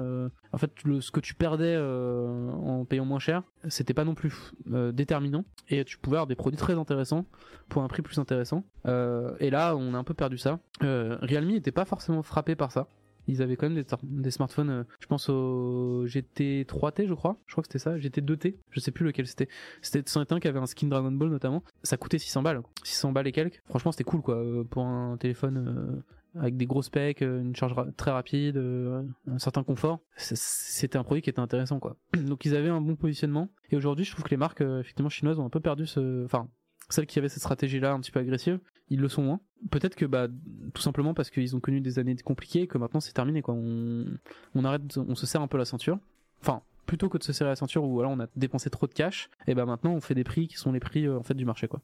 [0.52, 4.52] en fait, le, ce que tu perdais en payant moins cher, c'était pas non plus
[4.94, 5.46] déterminant.
[5.70, 7.26] Et tu pouvais avoir des produits très intéressants
[7.70, 8.64] pour un prix plus intéressant.
[8.86, 10.60] Et là, on a un peu perdu ça.
[10.82, 12.88] Realme n'était pas forcément frappé par ça.
[13.28, 17.38] Ils avaient quand même des, smartphones, euh, je pense au GT3T, je crois.
[17.48, 18.56] Je crois que c'était ça, GT2T.
[18.70, 19.48] Je sais plus lequel c'était.
[19.82, 21.64] C'était c'en un qui avait un skin Dragon Ball notamment.
[21.84, 22.62] Ça coûtait 600 balles.
[22.84, 23.62] 600 balles et quelques.
[23.66, 24.36] Franchement, c'était cool quoi.
[24.36, 26.04] euh, Pour un téléphone
[26.36, 30.02] euh, avec des gros specs, une charge très rapide, un certain confort.
[30.18, 31.96] C'était un produit qui était intéressant quoi.
[32.28, 33.50] Donc ils avaient un bon positionnement.
[33.72, 36.26] Et aujourd'hui, je trouve que les marques effectivement chinoises ont un peu perdu ce.
[36.26, 36.50] Enfin,
[36.90, 38.60] celles qui avaient cette stratégie-là un petit peu agressive,
[38.90, 39.40] ils le sont moins.
[39.72, 40.28] Peut-être que bah
[40.74, 43.56] tout simplement parce qu'ils ont connu des années compliquées et que maintenant c'est terminé quoi.
[43.56, 46.00] On, arrête, on se serre un peu la ceinture.
[46.42, 48.94] Enfin, plutôt que de se serrer la ceinture où voilà on a dépensé trop de
[48.94, 51.34] cash, et bah maintenant on fait des prix qui sont les prix euh, en fait
[51.34, 51.82] du marché quoi.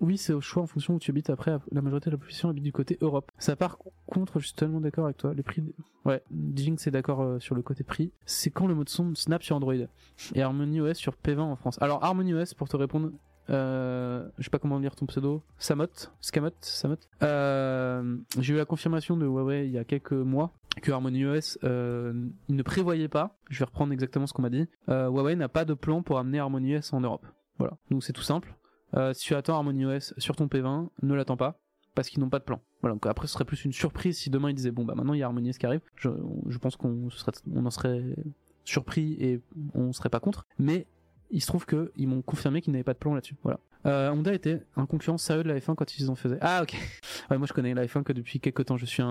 [0.00, 1.30] Oui, c'est au choix en fonction où tu habites.
[1.30, 3.30] Après, la majorité de la population habite du côté Europe.
[3.38, 5.34] Ça par contre, je suis totalement d'accord avec toi.
[5.34, 5.62] Les prix,
[6.04, 6.22] ouais,
[6.54, 8.12] Jinx c'est d'accord euh, sur le côté prix.
[8.24, 9.74] C'est quand le mode son Snap sur Android?
[10.34, 11.78] Et Harmony OS sur P20 en France.
[11.80, 13.10] Alors Harmony OS, pour te répondre,
[13.50, 15.86] euh, je sais pas comment lire ton pseudo, Samot,
[16.20, 16.96] Scamot, Samot.
[17.22, 21.58] Euh, j'ai eu la confirmation de Huawei il y a quelques mois que Harmony OS
[21.64, 22.12] euh,
[22.48, 23.36] il ne prévoyait pas.
[23.50, 24.66] Je vais reprendre exactement ce qu'on m'a dit.
[24.88, 27.26] Huawei n'a pas de plan pour amener Harmony OS en Europe.
[27.58, 28.54] Voilà, donc c'est tout simple.
[29.12, 31.58] Si tu attends Harmony OS sur ton P20, ne l'attends pas
[31.94, 32.60] parce qu'ils n'ont pas de plan.
[33.04, 35.22] Après ce serait plus une surprise si demain ils disaient bon bah maintenant il y
[35.22, 35.80] a Harmony OS qui arrive.
[35.96, 36.08] Je,
[36.58, 38.02] pense qu'on en serait
[38.64, 39.40] surpris et
[39.74, 40.46] on serait pas contre.
[40.58, 40.86] Mais
[41.30, 43.36] il se trouve que ils m'ont confirmé qu'ils n'avaient pas de plan là-dessus.
[43.42, 43.60] Voilà.
[43.86, 46.38] Euh, Honda était un concurrent sérieux de la F1 quand ils en faisaient.
[46.40, 46.74] Ah ok.
[47.30, 48.76] Moi je connais la F1 que depuis quelques temps.
[48.76, 49.02] Je suis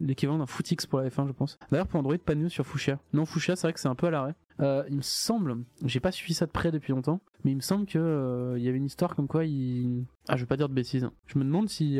[0.00, 1.58] l'équivalent d'un footix pour la F1 je pense.
[1.70, 2.98] D'ailleurs pour Android pas de news sur Fuchsia.
[3.12, 4.34] Non Fuchsia c'est vrai que c'est un peu à l'arrêt.
[4.60, 7.60] Euh, il me semble, j'ai pas suivi ça de près depuis longtemps, mais il me
[7.60, 10.68] semble que euh, y avait une histoire comme quoi ils, ah je vais pas dire
[10.68, 11.10] de bêtises.
[11.26, 11.98] Je me demande si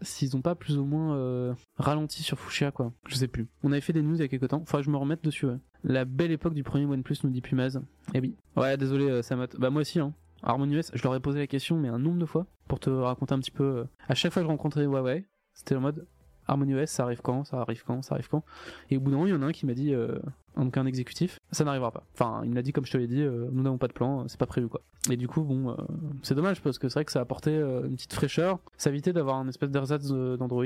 [0.00, 2.94] s'ils ont pas plus ou moins ralenti sur Fuchsia quoi.
[3.06, 3.46] Je sais plus.
[3.62, 4.64] On avait fait des news il y a quelques temps.
[4.64, 5.46] Faudrait que je me remette dessus.
[5.46, 5.58] Ouais.
[5.84, 7.80] La belle époque du premier OnePlus nous dit Pumaz.
[8.14, 8.34] Eh oui.
[8.56, 9.48] Ouais désolé euh, Samat.
[9.58, 10.12] Bah moi aussi hein.
[10.42, 12.88] Harmony OS, je leur ai posé la question mais un nombre de fois pour te
[12.90, 13.64] raconter un petit peu.
[13.64, 16.06] euh, à chaque fois que je rencontrais Huawei, c'était en mode
[16.50, 18.44] Harmony OS, ça arrive quand, ça arrive quand, ça arrive quand.
[18.90, 20.18] Et au bout d'un moment, il y en a un qui m'a dit, euh,
[20.56, 22.04] donc un exécutif, ça n'arrivera pas.
[22.14, 23.92] Enfin, il me l'a dit comme je te l'ai dit, euh, nous n'avons pas de
[23.92, 24.80] plan, c'est pas prévu quoi.
[25.10, 25.74] Et du coup, bon, euh,
[26.22, 29.12] c'est dommage parce que c'est vrai que ça a apporté une petite fraîcheur, ça évitait
[29.12, 30.64] d'avoir un espèce d'ersatz d'Android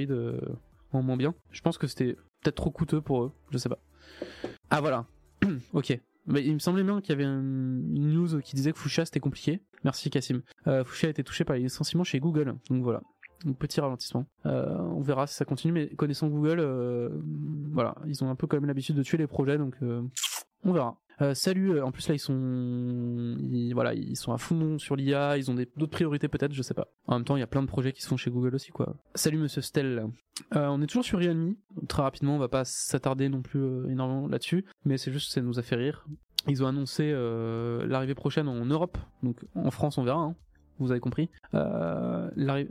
[0.93, 1.35] en moins bien.
[1.51, 3.79] Je pense que c'était peut-être trop coûteux pour eux, je sais pas.
[4.71, 5.07] Ah voilà,
[5.73, 5.99] ok.
[6.27, 9.21] Mais il me semblait bien qu'il y avait une news qui disait que Fuchsia c'était
[9.21, 9.61] compliqué.
[9.85, 10.41] Merci Cassim.
[10.67, 13.03] Euh, Fuchsia a été touché par les licenciements chez Google, donc voilà.
[13.59, 14.25] Petit ralentissement.
[14.47, 17.11] Euh, on verra si ça continue, mais connaissant Google, euh,
[17.73, 20.01] voilà, ils ont un peu quand même l'habitude de tuer les projets, donc euh,
[20.65, 20.99] on verra.
[21.21, 23.37] Euh, salut, euh, en plus là ils sont,
[23.73, 26.89] voilà, ils sont à fond sur l'IA, ils ont d'autres priorités peut-être, je sais pas.
[27.07, 28.71] En même temps, il y a plein de projets qui se font chez Google aussi,
[28.71, 28.97] quoi.
[29.15, 30.09] Salut Monsieur Stel.
[30.55, 31.55] Euh, on est toujours sur Realme.
[31.89, 35.59] Très rapidement, on va pas s'attarder non plus énormément là-dessus, mais c'est juste ça nous
[35.59, 36.07] a fait rire.
[36.49, 40.37] Ils ont annoncé l'arrivée prochaine en Europe, donc en France on verra, hein,
[40.79, 41.31] vous avez compris.
[41.53, 42.69] L'arrivée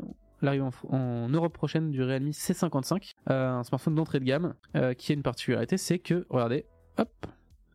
[0.90, 4.54] en, Europe prochaine du Realme C55, euh, un smartphone d'entrée de gamme,
[4.98, 6.66] qui a une particularité, c'est que, regardez,
[6.98, 7.26] hop,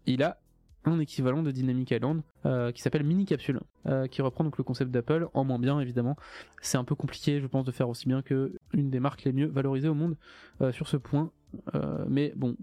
[0.06, 0.38] il a
[0.84, 4.64] un équivalent de Dynamic Island euh, qui s'appelle Mini Capsule, euh, qui reprend donc le
[4.64, 6.16] concept d'Apple en moins bien évidemment.
[6.62, 9.32] C'est un peu compliqué, je pense, de faire aussi bien que une des marques les
[9.32, 10.16] mieux valorisées au monde
[10.60, 11.30] euh, sur ce point,
[12.08, 12.56] mais bon,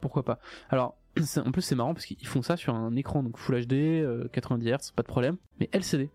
[0.00, 0.40] pourquoi pas.
[0.68, 0.96] Alors,
[1.44, 4.28] en plus c'est marrant parce qu'ils font ça sur un écran donc Full HD, euh,
[4.32, 6.10] 90 Hz, pas de problème, mais LCD.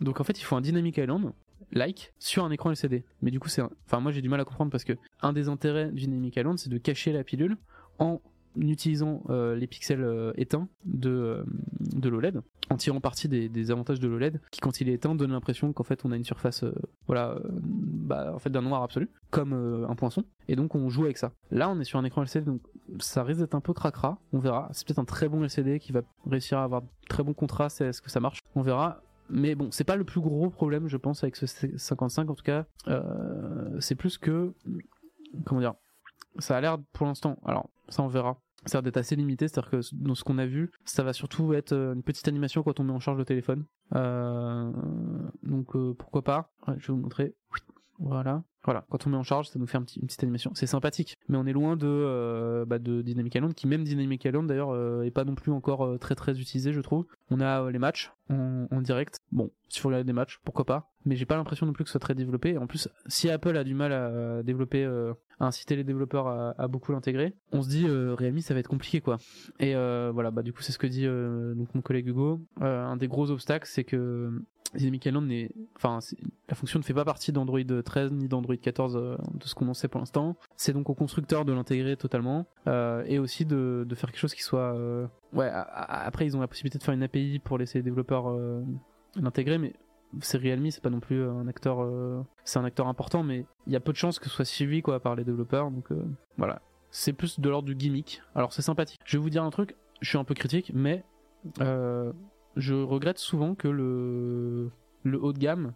[0.00, 1.32] Donc en fait ils font un Dynamic Island
[1.72, 3.04] like sur un écran LCD.
[3.22, 5.48] Mais du coup c'est, enfin moi j'ai du mal à comprendre parce que un des
[5.48, 7.56] intérêts du Dynamic Island c'est de cacher la pilule
[7.98, 8.20] en
[8.56, 11.44] utilisant euh, les pixels euh, éteints de, euh,
[11.80, 12.40] de l'OLED,
[12.70, 15.72] en tirant parti des, des avantages de l'OLED, qui quand il est éteint donne l'impression
[15.72, 16.64] qu'en fait on a une surface,
[17.06, 19.52] voilà, bah, en fait d'un noir absolu, comme
[19.88, 21.32] un poinçon, et donc on joue avec ça.
[21.50, 22.60] Là on est sur un écran LCD, donc
[22.98, 24.68] ça risque d'être un peu cracra, on verra.
[24.72, 28.02] C'est peut-être un très bon LCD qui va réussir à avoir très bon contraste, est-ce
[28.02, 29.02] que ça marche On verra.
[29.32, 32.42] Mais bon, c'est pas le plus gros problème, je pense, avec ce 55 en tout
[32.42, 32.66] cas.
[33.78, 34.52] C'est plus que,
[35.44, 35.74] comment dire,
[36.38, 37.38] ça a l'air pour l'instant.
[37.44, 38.38] Alors, ça on verra.
[38.66, 41.12] Ça a l'air d'être assez limité, c'est-à-dire que dans ce qu'on a vu, ça va
[41.12, 43.64] surtout être euh, une petite animation quand on met en charge le téléphone.
[43.94, 44.70] Euh,
[45.42, 47.34] donc euh, pourquoi pas Je vais vous montrer.
[47.98, 48.42] Voilà.
[48.64, 50.50] Voilà, quand on met en charge, ça nous fait un petit, une petite animation.
[50.54, 54.22] C'est sympathique, mais on est loin de, euh, bah, de Dynamic Island, qui même Dynamic
[54.24, 57.06] Island d'ailleurs euh, est pas non plus encore euh, très très utilisé, je trouve.
[57.30, 59.18] On a euh, les matchs en, en direct.
[59.32, 60.92] Bon, s'il faut regarder des matchs, pourquoi pas.
[61.06, 62.58] Mais j'ai pas l'impression non plus que ce soit très développé.
[62.58, 66.92] En plus, si Apple a du mal à développer, à inciter les développeurs à, beaucoup
[66.92, 69.16] l'intégrer, on se dit Realme ça va être compliqué quoi.
[69.60, 72.42] Et voilà, bah du coup c'est ce que dit donc mon collègue Hugo.
[72.60, 74.30] Un des gros obstacles, c'est que
[74.74, 75.98] Dynamic Island n'est, enfin
[76.48, 79.68] la fonction ne fait pas partie d'Android 13 ni d'Android 14 euh, de ce qu'on
[79.68, 80.36] en sait pour l'instant.
[80.56, 84.34] C'est donc au constructeur de l'intégrer totalement euh, et aussi de, de faire quelque chose
[84.34, 85.50] qui soit, euh, ouais.
[85.52, 88.34] Après ils ont la possibilité de faire une API pour laisser les développeurs
[89.16, 89.74] l'intégrer, mais
[90.20, 91.88] c'est Realme, c'est pas non plus un acteur,
[92.44, 94.82] c'est un acteur important, mais il y a peu de chances que ce soit suivi
[94.82, 95.88] quoi par les développeurs, donc
[96.36, 96.60] voilà.
[96.90, 98.20] C'est plus de l'ordre du gimmick.
[98.34, 99.00] Alors c'est sympathique.
[99.04, 101.04] Je vais vous dire un truc, je suis un peu critique, mais
[102.56, 104.70] je regrette souvent que le
[105.02, 105.72] le haut de gamme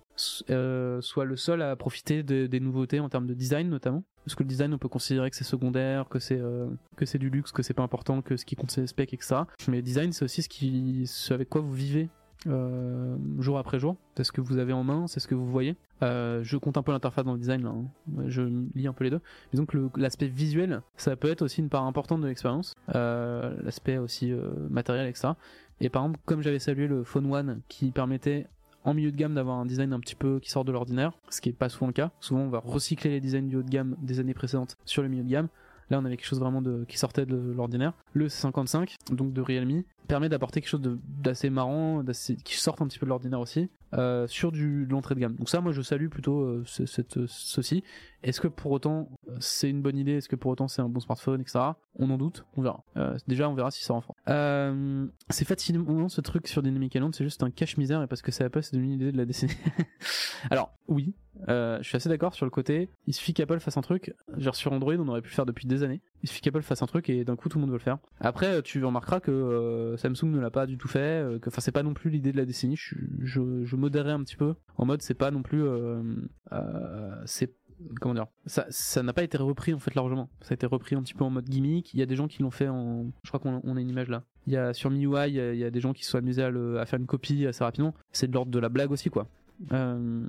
[0.51, 4.03] euh, soit le seul à profiter de- des nouveautés en termes de design notamment.
[4.25, 6.67] Parce que le design on peut considérer que c'est secondaire que c'est euh,
[6.97, 9.13] que c'est du luxe que c'est pas important que ce qui compte c'est les specs
[9.13, 12.09] etc mais le design c'est aussi ce qui ce avec quoi vous vivez
[12.47, 13.97] euh, jour après jour.
[14.17, 15.77] C'est ce que vous avez en main c'est ce que vous voyez.
[16.03, 17.85] Je compte un peu l'interface dans le design là hein.
[18.27, 18.43] je
[18.75, 19.21] lis un peu les deux.
[19.67, 22.75] Que le- l'aspect visuel ça peut être aussi une part importante de l'expérience.
[22.93, 24.33] L'aspect aussi
[24.71, 25.29] matériel etc
[25.81, 28.47] et par exemple comme j'avais salué le Phone One qui permettait
[28.85, 31.41] en milieu de gamme d'avoir un design un petit peu qui sort de l'ordinaire, ce
[31.41, 32.13] qui est pas souvent le cas.
[32.21, 35.09] Souvent on va recycler les designs du haut de gamme des années précédentes sur le
[35.09, 35.49] milieu de gamme.
[35.91, 37.93] Là on avait quelque chose vraiment qui sortait de l'ordinaire.
[38.13, 42.03] Le C55, donc de Realme, permet d'apporter quelque chose d'assez marrant,
[42.45, 45.35] qui sort un petit peu de l'ordinaire aussi, euh, sur du, l'entrée de gamme.
[45.37, 47.83] Donc ça moi je salue plutôt euh, ce- cette, ceci.
[48.23, 50.13] Est-ce que pour autant euh, c'est une bonne idée?
[50.13, 51.61] Est-ce que pour autant c'est un bon smartphone, etc.
[51.97, 52.83] On en doute, on verra.
[52.97, 53.95] Euh, déjà on verra si ça.
[54.29, 58.33] Euh, c'est facilement ce truc sur Dynamic Island, c'est juste un cache-misère et parce que
[58.33, 59.53] c'est Apple, c'est devenu une idée de la décennie.
[60.51, 61.15] Alors oui,
[61.49, 62.89] euh, je suis assez d'accord sur le côté.
[63.07, 64.15] Il suffit qu'Apple fasse un truc.
[64.37, 66.01] Genre sur Android, on aurait pu le faire depuis des années.
[66.23, 67.99] Il suffit qu'Apple fasse un truc et d'un coup tout le monde veut le faire.
[68.21, 71.23] Après, tu remarqueras que euh, Samsung ne l'a pas du tout fait.
[71.23, 72.77] euh, enfin, c'est pas non plus l'idée de la décennie.
[72.77, 72.95] Je,
[73.65, 75.63] je, modérerai un petit peu en mode c'est pas non plus.
[75.65, 76.03] euh,
[76.53, 77.55] euh, c'est
[78.01, 81.03] comment dire ça n'a pas été repris en fait largement ça a été repris un
[81.03, 83.31] petit peu en mode gimmick il y a des gens qui l'ont fait en je
[83.31, 85.53] crois qu'on on a une image là il y a sur MIUI il y a,
[85.53, 87.93] il y a des gens qui se sont amusés à faire une copie assez rapidement
[88.13, 89.27] c'est de l'ordre de la blague aussi quoi
[89.73, 90.27] Euh,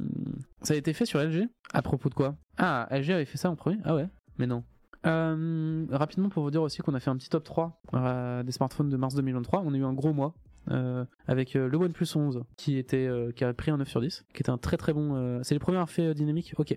[0.62, 2.36] ça a été fait sur LG à propos de quoi?
[2.58, 3.78] Ah LG avait fait ça en premier?
[3.84, 4.08] Ah ouais?
[4.38, 4.64] Mais non
[5.06, 8.52] euh, rapidement pour vous dire aussi qu'on a fait un petit top 3 euh, des
[8.52, 10.34] smartphones de mars 2023 on a eu un gros mois
[11.28, 14.50] avec le OnePlus 11 qui était qui a pris un 9 sur 10 qui était
[14.50, 16.76] un très très bon c'est les premiers à avoir fait dynamique ok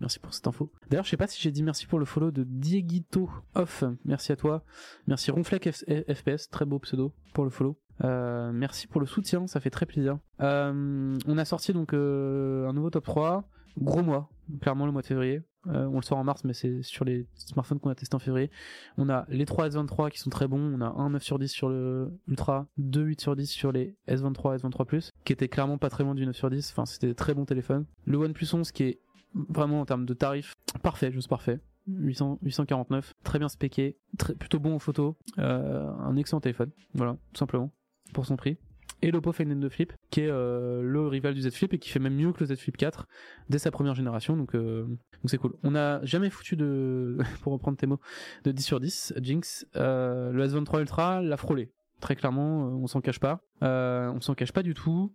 [0.00, 0.70] Merci pour cette info.
[0.90, 3.82] D'ailleurs, je sais pas si j'ai dit merci pour le follow de Dieguito Off.
[4.04, 4.62] Merci à toi.
[5.06, 7.78] Merci Ronfleck FPS, très beau pseudo pour le follow.
[8.04, 10.18] Euh, merci pour le soutien, ça fait très plaisir.
[10.40, 13.44] Euh, on a sorti donc euh, un nouveau top 3.
[13.78, 14.30] Gros mois,
[14.62, 15.42] clairement le mois de février.
[15.68, 18.50] On le sort en mars, mais c'est sur les smartphones qu'on a testé en février.
[18.98, 20.60] On a les 3 S23 qui sont très bons.
[20.60, 23.96] On a un 9 sur 10 sur le Ultra, 2 8 sur 10 sur les
[24.08, 26.70] S23 S23 Plus, qui étaient clairement pas très loin du 9 sur 10.
[26.70, 27.84] Enfin, c'était des très bons téléphones.
[28.04, 29.00] Le OnePlus 11 qui est
[29.34, 31.58] vraiment en termes de tarifs, parfait, juste parfait.
[31.88, 33.96] 800, 849, très bien spéqué,
[34.38, 37.70] plutôt bon en photo, un excellent téléphone, voilà, tout simplement,
[38.12, 38.58] pour son prix.
[39.02, 41.90] Et l'Oppo Find N2 Flip, qui est euh, le rival du Z Flip et qui
[41.90, 43.06] fait même mieux que le Z Flip 4
[43.50, 45.54] dès sa première génération, donc euh, donc c'est cool.
[45.62, 48.00] On n'a jamais foutu de, pour reprendre tes mots,
[48.44, 49.66] de 10 sur 10, Jinx.
[49.76, 53.40] Euh, le S23 Ultra l'a frôlé, très clairement, on s'en cache pas.
[53.60, 55.12] On s'en cache pas du tout,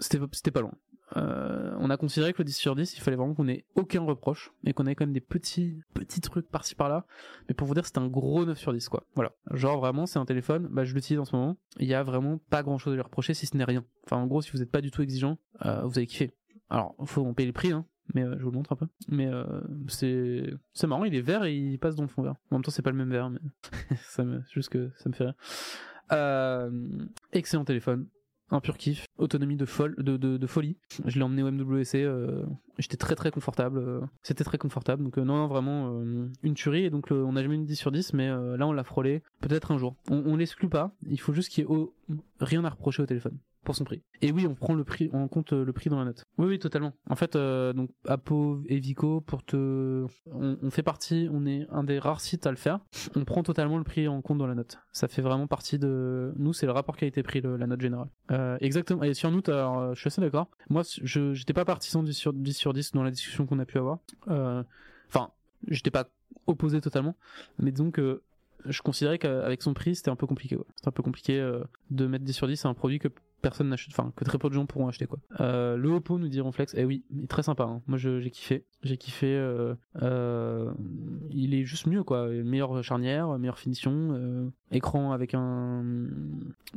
[0.00, 0.74] c'était pas loin.
[1.16, 4.02] Euh, on a considéré que le 10 sur 10, il fallait vraiment qu'on ait aucun
[4.02, 7.06] reproche et qu'on ait quand même des petits petits trucs par-ci par-là.
[7.48, 9.04] Mais pour vous dire, c'est un gros 9 sur 10 quoi.
[9.14, 9.32] Voilà.
[9.50, 11.56] Genre vraiment, c'est un téléphone, bah je l'utilise en ce moment.
[11.78, 13.84] Il y a vraiment pas grand-chose à lui reprocher si ce n'est rien.
[14.04, 16.32] Enfin en gros, si vous n'êtes pas du tout exigeant, euh, vous allez kiffer.
[16.70, 17.86] Alors, faut en payer le prix hein.
[18.14, 18.86] Mais euh, je vous le montre un peu.
[19.08, 19.30] Mais
[19.88, 22.36] c'est c'est marrant, il est vert et il passe dans le fond vert.
[22.50, 23.40] En même temps, c'est pas le même vert, mais
[24.08, 25.34] ça me juste que ça me fait rire.
[27.32, 28.08] Excellent téléphone,
[28.52, 30.76] un pur kiff, autonomie de, folle, de, folie.
[31.06, 32.44] Je l'ai emmené au MWC, euh,
[32.78, 36.84] j'étais très très confortable, euh, c'était très confortable, donc euh, non, vraiment euh, une tuerie,
[36.84, 39.72] et donc on a jamais une 10 sur 10, mais là on l'a frôlé, peut-être
[39.72, 39.96] un jour.
[40.10, 43.38] On, on l'exclut pas, il faut juste qu'il y ait rien à reprocher au téléphone.
[43.64, 44.02] Pour son prix.
[44.22, 46.24] Et oui, on prend le prix, on compte euh, le prix dans la note.
[46.36, 46.94] Oui, oui, totalement.
[47.08, 51.84] En fait, euh, donc Apo et Vico, pour te, on, fait partie, on est un
[51.84, 52.80] des rares sites à le faire.
[53.14, 54.78] On prend totalement le prix en compte dans la note.
[54.90, 58.08] Ça fait vraiment partie de, nous, c'est le rapport qualité-prix, la note générale.
[58.32, 59.04] Euh, exactement.
[59.04, 60.48] Et sur nous, alors, euh, je suis assez d'accord.
[60.68, 63.64] Moi, je, j'étais pas partisan du sur 10 sur 10 dans la discussion qu'on a
[63.64, 63.98] pu avoir.
[64.28, 64.62] Euh,
[65.14, 65.30] Enfin,
[65.68, 66.08] j'étais pas
[66.46, 67.14] opposé totalement,
[67.58, 68.22] mais disons que
[68.64, 70.56] je considérais qu'avec son prix, c'était un peu compliqué.
[70.76, 73.08] C'était un peu compliqué euh, de mettre 10 sur 10 à un produit que
[73.42, 75.18] personne n'achète, enfin que très peu de gens pourront acheter quoi.
[75.40, 77.64] Euh, le Oppo nous dit Ronflex, eh oui, il est très sympa.
[77.64, 77.82] hein.
[77.86, 79.26] Moi j'ai kiffé, j'ai kiffé.
[79.36, 80.72] euh, euh,
[81.30, 85.84] il est juste mieux quoi, meilleure charnière, meilleure finition, écran avec un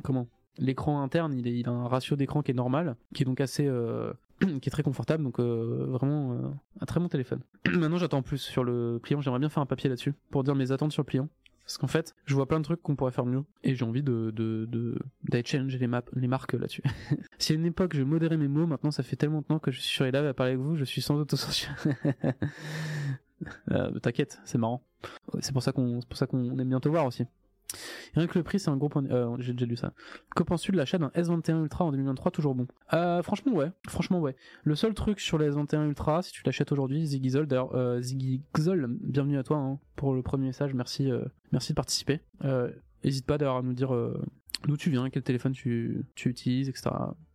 [0.04, 0.28] comment?
[0.58, 3.70] L'écran interne, il, a un ratio d'écran qui est normal, qui est donc assez,
[4.40, 7.42] qui est très confortable, donc vraiment un très bon téléphone.
[7.66, 9.20] Maintenant, j'attends plus sur le pliant.
[9.20, 11.28] J'aimerais bien faire un papier là-dessus pour dire mes attentes sur le pliant.
[11.66, 14.04] Parce qu'en fait, je vois plein de trucs qu'on pourrait faire mieux et j'ai envie
[14.04, 14.32] de
[15.44, 16.84] challenger les les marques là-dessus.
[17.40, 19.72] si à une époque je modérais mes mots, maintenant ça fait tellement de temps que
[19.72, 21.74] je suis sur les lives à parler avec vous, je suis sans autocensure.
[23.72, 24.84] euh, T'inquiète, c'est marrant.
[25.40, 27.26] C'est pour ça qu'on c'est pour ça qu'on aime bien te voir aussi.
[28.14, 29.04] Rien que le prix, c'est un gros point.
[29.06, 29.94] Euh, J'ai déjà lu ça.
[30.36, 32.68] Que penses-tu de l'achat d'un S21 Ultra en 2023 Toujours bon?
[32.94, 33.72] Euh, franchement, ouais.
[33.88, 34.36] Franchement, ouais.
[34.64, 38.88] Le seul truc sur le S21 Ultra, si tu l'achètes aujourd'hui, Ziggyzol, d'ailleurs, euh, Ziggyzol,
[39.02, 40.74] bienvenue à toi hein, pour le premier message.
[40.74, 42.22] Merci, euh, merci de participer.
[42.44, 42.70] Euh,
[43.04, 44.20] N'hésite pas d'ailleurs à nous dire euh,
[44.66, 46.90] d'où tu viens, quel téléphone tu, tu utilises, etc.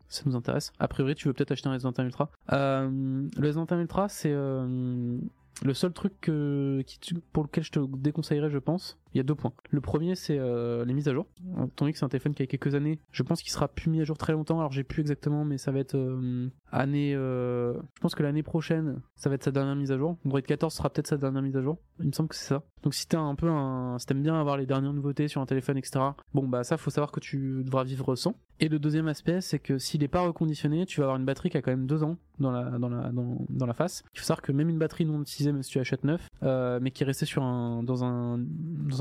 [0.08, 0.72] Ça nous intéresse.
[0.80, 2.30] A priori, tu veux peut-être acheter un S21 Ultra.
[2.52, 2.88] Euh,
[3.36, 5.16] le S21 Ultra, c'est euh,
[5.62, 8.98] le seul truc qui, pour lequel je te déconseillerais, je pense.
[9.14, 9.52] Il y a deux points.
[9.70, 11.26] Le premier, c'est euh, les mises à jour.
[11.56, 13.90] Étant donné que c'est un téléphone qui a quelques années, je pense qu'il sera plus
[13.90, 14.58] mis à jour très longtemps.
[14.60, 17.14] Alors j'ai plus exactement, mais ça va être euh, année.
[17.14, 20.16] euh, je pense que l'année prochaine, ça va être sa dernière mise à jour.
[20.24, 21.78] Android 14 sera peut-être sa dernière mise à jour.
[21.98, 22.62] Il me semble que c'est ça.
[22.82, 25.46] Donc si t'es un peu un, si t'aimes bien avoir les dernières nouveautés sur un
[25.46, 26.00] téléphone, etc.
[26.32, 28.34] Bon bah ça, faut savoir que tu devras vivre sans.
[28.58, 31.50] Et le deuxième aspect, c'est que s'il est pas reconditionné, tu vas avoir une batterie
[31.50, 34.02] qui a quand même deux ans dans la dans la dans, dans la face.
[34.14, 36.78] Il faut savoir que même une batterie non utilisée, même si tu achètes neuf, euh,
[36.80, 38.38] mais qui est restée sur un dans un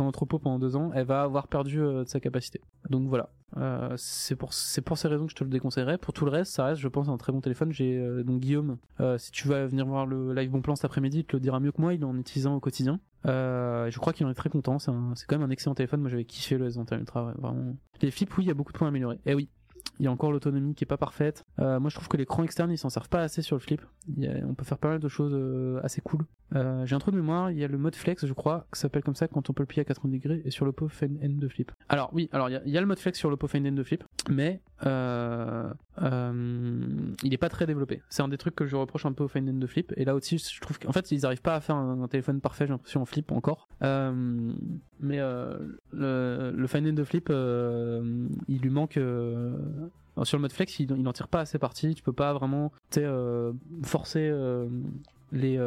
[0.02, 2.62] un entrepôt pendant deux ans, elle va avoir perdu euh, de sa capacité.
[2.90, 3.30] Donc voilà.
[3.58, 5.98] Euh, c'est pour ces raisons que je te le déconseillerais.
[5.98, 7.72] Pour tout le reste, ça reste, je pense, un très bon téléphone.
[7.72, 8.78] J'ai euh, donc Guillaume.
[9.18, 11.60] si tu vas venir voir le live bon plan cet après-midi, il te le dira
[11.60, 11.94] mieux que moi.
[11.94, 13.00] Il en utilisant au quotidien.
[13.26, 14.80] Je crois qu'il en est très content.
[14.80, 16.02] C'est quand même un excellent téléphone.
[16.02, 17.26] Moi, j'avais kiffé le S21 Ultra.
[17.26, 17.76] ouais, vraiment.
[18.02, 19.20] Les flips, oui, il y a beaucoup de points à améliorer.
[19.26, 19.50] Eh oui.
[20.00, 21.46] Il y a encore l'autonomie qui est pas parfaite.
[21.60, 23.82] Euh, moi, je trouve que l'écran externe, ils s'en servent pas assez sur le flip.
[24.18, 26.22] On peut faire pas mal de choses euh, assez cool.
[26.56, 27.52] Euh, J'ai un trou de mémoire.
[27.52, 29.64] Il y a le mode flex, je crois, qui s'appelle comme ça quand on peut
[29.64, 31.74] le plier à 80 degrés et sur l'Oppo Find N de flip.
[31.90, 34.06] Alors oui, alors il y a, le mode flex sur l'Oppo Find N de flip,
[34.30, 34.94] mais il
[37.34, 38.02] est pas très développé.
[38.10, 39.92] C'est un des trucs que je reproche un peu au Find N de flip.
[39.98, 42.40] Et là aussi, je trouve qu'en fait, ils arrivent pas à faire un, un téléphone
[42.40, 42.66] parfait.
[42.66, 43.68] J'ai l'impression en flip encore.
[45.00, 45.58] Mais euh,
[45.92, 48.98] le, le Find N de flip, euh, il lui manque.
[48.98, 49.56] euh,
[50.24, 51.96] sur le mode flex, il, il en tire pas assez parti.
[51.96, 52.72] Tu peux pas vraiment,
[53.84, 54.34] forcer
[55.32, 55.60] les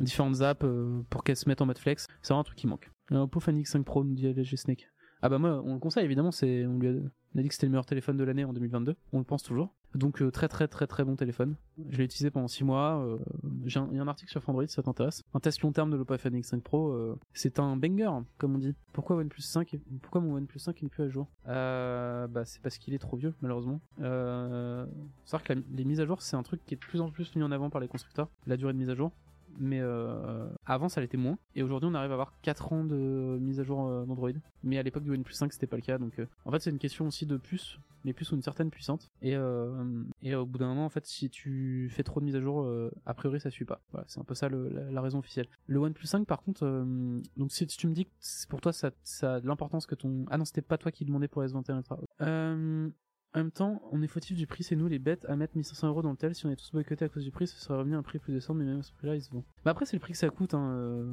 [0.00, 0.64] différentes apps
[1.10, 2.06] pour qu'elles se mettent en mode flex.
[2.22, 2.90] C'est vraiment un truc qui manque.
[3.10, 4.88] Oppo Find X5 Pro nous dit LG Snake.
[5.22, 6.30] Ah bah moi, on le conseille évidemment.
[6.30, 6.88] C'est, on lui
[7.34, 8.96] on a dit que c'était le meilleur téléphone de l'année en 2022.
[9.12, 9.74] On le pense toujours.
[9.94, 11.56] Donc euh, très très très très bon téléphone.
[11.88, 13.02] Je l'ai utilisé pendant 6 mois.
[13.04, 13.18] euh,
[13.66, 15.22] Il y a un article sur Android ça t'intéresse.
[15.34, 16.90] Un test long terme de l'Oppo Find X5 Pro.
[16.92, 18.74] euh, c'est un banger, comme on dit.
[18.92, 21.26] Pourquoi OnePlus 5 est- Pourquoi mon OnePlus 5 n'est plus à jour?
[21.48, 23.80] Euh, Bah c'est parce qu'il est trop vieux malheureusement.
[25.24, 27.10] C'est vrai que les mises à jour c'est un truc qui est de plus en
[27.10, 28.28] plus mis en avant par les constructeurs.
[28.46, 29.12] La durée de mise à jour.
[29.58, 31.38] Mais euh, avant ça l'était moins.
[31.54, 34.30] Et aujourd'hui on arrive à avoir 4 ans de mise à jour euh, d'Android.
[34.62, 35.98] Mais à l'époque du OnePlus 5 c'était pas le cas.
[35.98, 37.78] Donc euh, en fait c'est une question aussi de puces.
[38.04, 39.10] Les puces ont une certaine puissance.
[39.20, 39.32] Et,
[40.22, 42.66] et au bout d'un moment en fait si tu fais trop de mises à jour,
[43.04, 43.82] a priori ça suit pas.
[43.92, 45.48] Voilà, c'est un peu ça la, raison officielle.
[45.66, 46.62] Le OnePlus 5 par contre,
[47.36, 48.10] donc si tu me dis que
[48.48, 50.24] pour toi ça, ça a de l'importance que ton...
[50.30, 51.98] Ah non c'était pas toi qui demandais pour les 21 Ultra.
[52.22, 52.88] Euh,
[53.34, 55.88] en même temps, on est fautif du prix, c'est nous les bêtes à mettre 1500
[55.88, 56.34] euros dans le tel.
[56.34, 58.18] Si on est tous boycottés à cause du prix, ça serait revenu à un prix
[58.18, 59.44] plus décent, mais même à ce prix-là, ils se vont.
[59.64, 60.52] Mais après, c'est le prix que ça coûte.
[60.54, 60.70] Hein.
[60.72, 61.04] euh,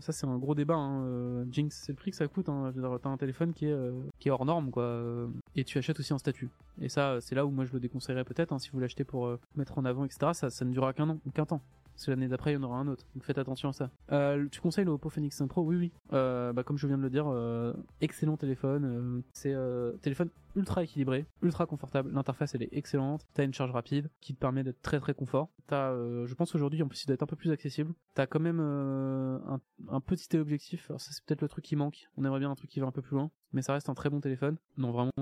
[0.00, 0.74] Ça, c'est un gros débat.
[0.74, 1.04] Hein.
[1.04, 2.48] euh, Jinx, c'est le prix que ça coûte.
[2.48, 2.72] Hein.
[3.02, 3.92] T'as un téléphone qui est, euh,
[4.26, 5.28] hors norme, quoi.
[5.54, 6.48] Et tu achètes aussi un statut.
[6.80, 8.52] Et ça, c'est là où moi je le déconseillerais peut-être.
[8.52, 11.18] hein, Si vous l'achetez pour mettre en avant, etc., ça, ça ne durera qu'un an,
[11.34, 11.60] qu'un temps.
[11.94, 13.06] Parce que l'année d'après, il y en aura un autre.
[13.14, 13.90] Donc faites attention à ça.
[14.12, 15.92] Euh, tu conseilles le Oppo Phoenix 5 Pro Oui, oui.
[16.12, 19.22] Euh, bah, comme je viens de le dire, euh, excellent téléphone.
[19.32, 19.54] c'est
[20.02, 22.12] téléphone ultra équilibré, ultra confortable.
[22.12, 23.26] L'interface elle est excellente.
[23.34, 25.48] T'as une charge rapide qui te permet d'être très très confort.
[25.66, 27.94] T'as, je pense aujourd'hui en plus il doit être un peu plus accessible.
[28.14, 30.90] T'as quand même un, petit téléobjectif.
[30.90, 32.08] Alors ça c'est peut-être le truc qui manque.
[32.16, 33.94] On aimerait bien un truc qui va un peu plus loin, mais ça reste un
[33.94, 34.56] très bon téléphone.
[34.76, 35.12] Non vraiment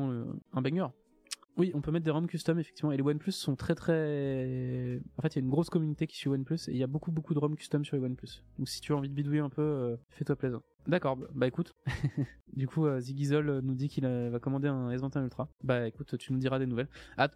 [0.52, 0.88] un banger.
[1.56, 2.92] Oui, on peut mettre des ROM custom effectivement.
[2.92, 5.00] Et les OnePlus sont très très.
[5.18, 6.86] En fait, il y a une grosse communauté qui suit OnePlus et il y a
[6.86, 8.42] beaucoup beaucoup de ROM custom sur les OnePlus.
[8.58, 10.60] Donc si tu as envie de bidouiller un peu, euh, fais-toi plaisir.
[10.86, 11.74] D'accord, bah, bah écoute.
[12.54, 15.48] du coup, euh, Ziggyzol nous dit qu'il euh, va commander un S21 Ultra.
[15.62, 16.88] Bah écoute, tu nous diras des nouvelles.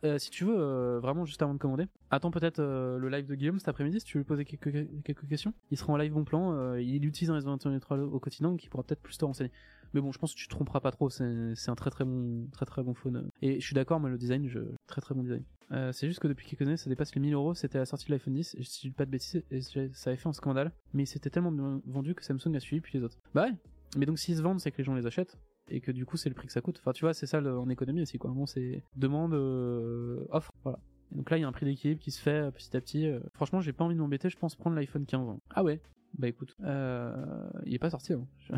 [0.04, 3.26] Euh, si tu veux, euh, vraiment juste avant de commander, attends peut-être euh, le live
[3.26, 5.52] de Guillaume cet après-midi si tu veux lui poser quelques, quelques questions.
[5.70, 6.52] Il sera en live bon plan.
[6.54, 9.52] euh, il utilise un S21 Ultra au quotidien, donc il pourra peut-être plus te renseigner.
[9.94, 11.08] Mais bon, je pense que tu te tromperas pas trop.
[11.08, 13.30] C'est un très très bon, très très bon phone.
[13.42, 14.58] Et je suis d'accord, mais le design, je...
[14.86, 15.44] très très bon design.
[15.72, 17.54] Euh, c'est juste que depuis quelques années, ça dépasse les 1000 euros.
[17.54, 18.56] C'était la sortie de l'iPhone 10.
[18.58, 19.80] Et je dis pas de bêtises, et ça
[20.10, 20.72] avait fait un scandale.
[20.92, 23.18] Mais c'était tellement bien vendu que Samsung a suivi puis les autres.
[23.34, 23.52] Bah ouais.
[23.96, 25.38] Mais donc s'ils se vendent, c'est que les gens les achètent.
[25.70, 26.78] et que du coup c'est le prix que ça coûte.
[26.80, 28.30] Enfin, tu vois, c'est ça en économie aussi, quoi.
[28.32, 30.78] Bon, c'est demande, euh, offre, voilà.
[31.12, 33.08] Donc là, il y a un prix d'équilibre qui se fait euh, petit à petit.
[33.34, 35.28] Franchement, j'ai pas envie de m'embêter, je pense prendre l'iPhone 15.
[35.28, 35.38] hein.
[35.54, 35.80] Ah ouais
[36.18, 38.12] Bah écoute, euh, il est pas sorti.
[38.12, 38.26] Hein.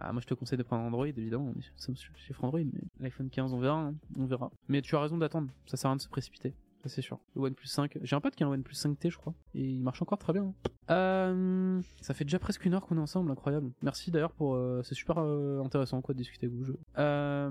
[0.00, 1.52] ah, moi je te conseille de prendre Android, évidemment.
[1.54, 3.94] On est chiffre Android, mais l'iPhone 15, on verra, hein.
[4.16, 4.50] on verra.
[4.68, 6.54] Mais tu as raison d'attendre, ça sert à rien de se précipiter.
[6.82, 7.18] Ça c'est sûr.
[7.34, 9.80] Le OnePlus 5, j'ai un pote qui a un OnePlus 5T, je crois, et il
[9.80, 10.44] marche encore très bien.
[10.44, 10.54] hein.
[10.90, 13.72] Euh, ça fait déjà presque une heure qu'on est ensemble, incroyable.
[13.82, 16.74] Merci d'ailleurs pour, euh, c'est super euh, intéressant de discuter avec vous.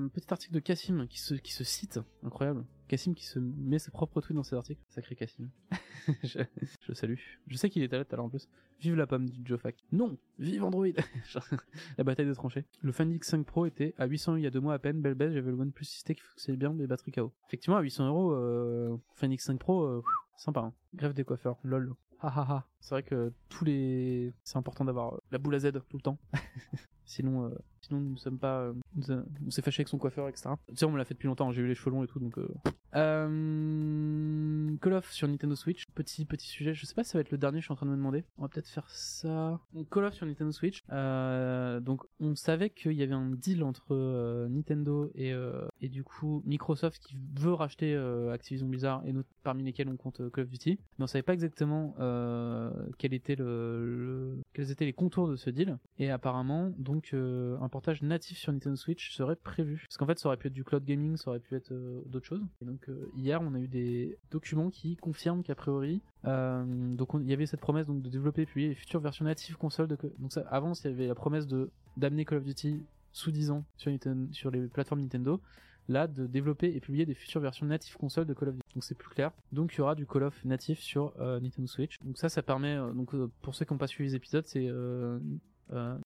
[0.09, 2.65] Petit article de Cassim qui se qui se cite, incroyable.
[2.87, 4.81] Cassim qui se met ses propres tweets dans ses articles.
[4.89, 5.49] Sacré Cassim.
[6.23, 7.15] je, salue.
[7.47, 8.47] Je sais qu'il était là tout à l'heure en plus.
[8.79, 9.75] Vive la pomme, dit Joe Fac.
[9.91, 10.87] Non, vive Android.
[11.97, 12.65] la bataille des tranchées.
[12.81, 15.01] Le Find X5 Pro était à 800 euros il y a deux mois à peine.
[15.01, 17.31] Belle baisse, j'avais le OnePlus 6T qui fonctionnait bien, mais batterie KO.
[17.47, 20.03] Effectivement, à 800 euros, euh, Find X5 Pro, euh,
[20.35, 20.61] sympa.
[20.61, 20.73] Hein.
[20.93, 21.93] Grève des coiffeurs, lol.
[22.19, 22.67] Ha ha.
[22.79, 26.01] C'est vrai que tous les, c'est important d'avoir euh, la boule à Z tout le
[26.01, 26.17] temps.
[27.05, 27.49] sinon, euh,
[27.81, 28.73] sinon nous sommes pas, euh,
[29.09, 30.49] a- on s'est fâché avec son coiffeur, etc.
[30.69, 31.51] Tu sais, on me l'a fait depuis longtemps.
[31.51, 32.37] J'ai eu les cheveux longs et tout, donc.
[32.37, 32.47] Euh...
[32.95, 35.85] Euh, Call of sur Nintendo Switch.
[35.95, 36.73] Petit petit sujet.
[36.73, 37.59] Je sais pas si ça va être le dernier.
[37.59, 38.23] Je suis en train de me demander.
[38.37, 39.59] On va peut-être faire ça.
[39.91, 40.81] Call of sur Nintendo Switch.
[40.91, 45.89] Euh, donc on savait qu'il y avait un deal entre euh, Nintendo et euh, et
[45.89, 49.13] du coup Microsoft qui veut racheter euh, Activision Blizzard et
[49.43, 50.79] parmi lesquels on compte euh, Call of Duty.
[50.97, 54.93] Mais on savait pas exactement euh, quel était le, le- quels étaient les
[55.25, 55.77] de ce deal.
[55.97, 59.85] Et apparemment donc euh, un portage natif sur Nintendo Switch serait prévu.
[59.87, 62.01] Parce qu'en fait ça aurait pu être du cloud gaming, ça aurait pu être euh,
[62.05, 62.43] d'autres choses.
[62.61, 67.19] Et donc euh, hier on a eu des documents qui confirment qu'a priori donc on-
[67.21, 69.97] il y avait cette promesse donc de développer publier les futures versions natives console de
[70.19, 72.81] donc ça, avant il y avait la promesse de d'amener Call of Duty
[73.13, 75.39] sous 10 ans sur, Nintendo- sur les plateformes Nintendo
[75.87, 78.73] là de développer et publier des futures versions natives console de Call of Duty.
[78.75, 79.31] Donc c'est plus clair.
[79.51, 81.97] Donc il y aura du Call of natif sur euh, Nintendo Switch.
[82.03, 84.45] Donc ça ça permet euh, donc euh, pour ceux qui n'ont pas suivi les épisodes
[84.45, 84.69] c'est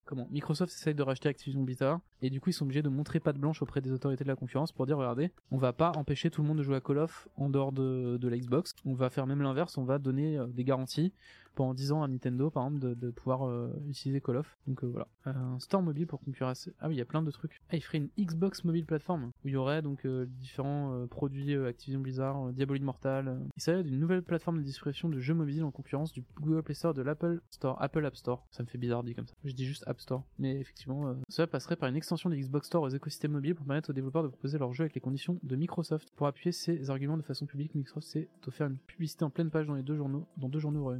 [0.05, 0.27] comment?
[0.31, 1.99] Microsoft essaye de racheter Activision Blizzard.
[2.21, 4.35] Et du coup ils sont obligés de montrer patte blanche auprès des autorités de la
[4.35, 6.97] concurrence pour dire regardez on va pas empêcher tout le monde de jouer à Call
[6.97, 8.73] of en dehors de, de la Xbox.
[8.85, 9.77] On va faire même l'inverse.
[9.77, 11.13] On va donner des garanties
[11.55, 14.57] pendant 10 ans à Nintendo par exemple de, pouvoir euh, utiliser Call of.
[14.67, 15.07] Donc euh, voilà.
[15.27, 16.73] Euh, un store mobile pour concurrencer.
[16.79, 17.61] Ah oui il y a plein de trucs.
[17.69, 21.99] Ah il ferait une Xbox mobile plateforme où il y aurait donc différents produits Activision
[21.99, 23.39] Blizzard Diablo Immortal euh.
[23.55, 26.75] il s'agit d'une nouvelle plateforme de distribution de jeux mobiles en concurrence du Google Play
[26.75, 28.45] Store de l'Apple Store Apple App Store.
[28.51, 29.33] Ça me fait bizarre dit comme ça.
[29.43, 30.23] Je dis juste App Store.
[30.39, 33.89] Mais effectivement cela passerait par une extension du Xbox Store aux écosystèmes mobiles pour permettre
[33.89, 36.11] aux développeurs de proposer leurs jeux avec les conditions de Microsoft.
[36.15, 39.67] Pour appuyer ces arguments de façon publique Microsoft s'est offert une publicité en pleine page
[39.67, 40.91] dans les deux journaux dans deux journaux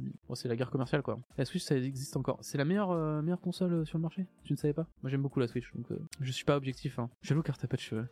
[0.42, 1.18] c'est la guerre commerciale quoi.
[1.38, 2.38] La Switch ça existe encore.
[2.40, 4.26] C'est la meilleure euh, console euh, sur le marché?
[4.42, 4.88] Tu ne savais pas.
[5.02, 7.08] Moi j'aime beaucoup la Switch donc euh, je suis pas objectif hein.
[7.22, 8.08] Jaloux car t'as pas de cheveux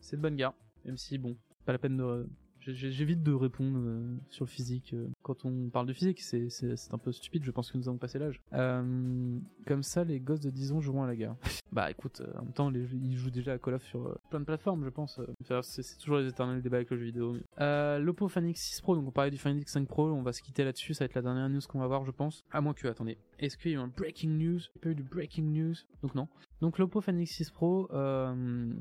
[0.00, 0.52] c'est de bonne guerre
[0.84, 2.28] même si bon pas la peine de
[2.66, 4.94] J'évite de répondre euh, sur le physique.
[4.94, 5.08] euh.
[5.22, 6.48] Quand on parle de physique, c'est
[6.92, 8.40] un peu stupide, je pense que nous avons passé l'âge.
[8.52, 11.34] Euh, comme ça, les gosses de 10 ans joueront à la guerre.
[11.72, 14.84] bah écoute, en même temps, ils jouent déjà à Call of sur plein de plateformes,
[14.84, 15.20] je pense.
[15.62, 17.36] c'est toujours les éternels débats avec le jeu vidéo.
[17.58, 20.64] L'Oppo Find X6 Pro, donc on parlait du Find X5 Pro, on va se quitter
[20.64, 22.44] là-dessus, ça va être la dernière news qu'on va voir, je pense.
[22.52, 24.60] À moins que, attendez, est-ce qu'il y a eu un breaking news?
[24.60, 25.74] Il n'y a pas eu du breaking news?
[26.02, 26.28] Donc non.
[26.62, 28.72] Donc l'Oppo Find X6 Pro, euh,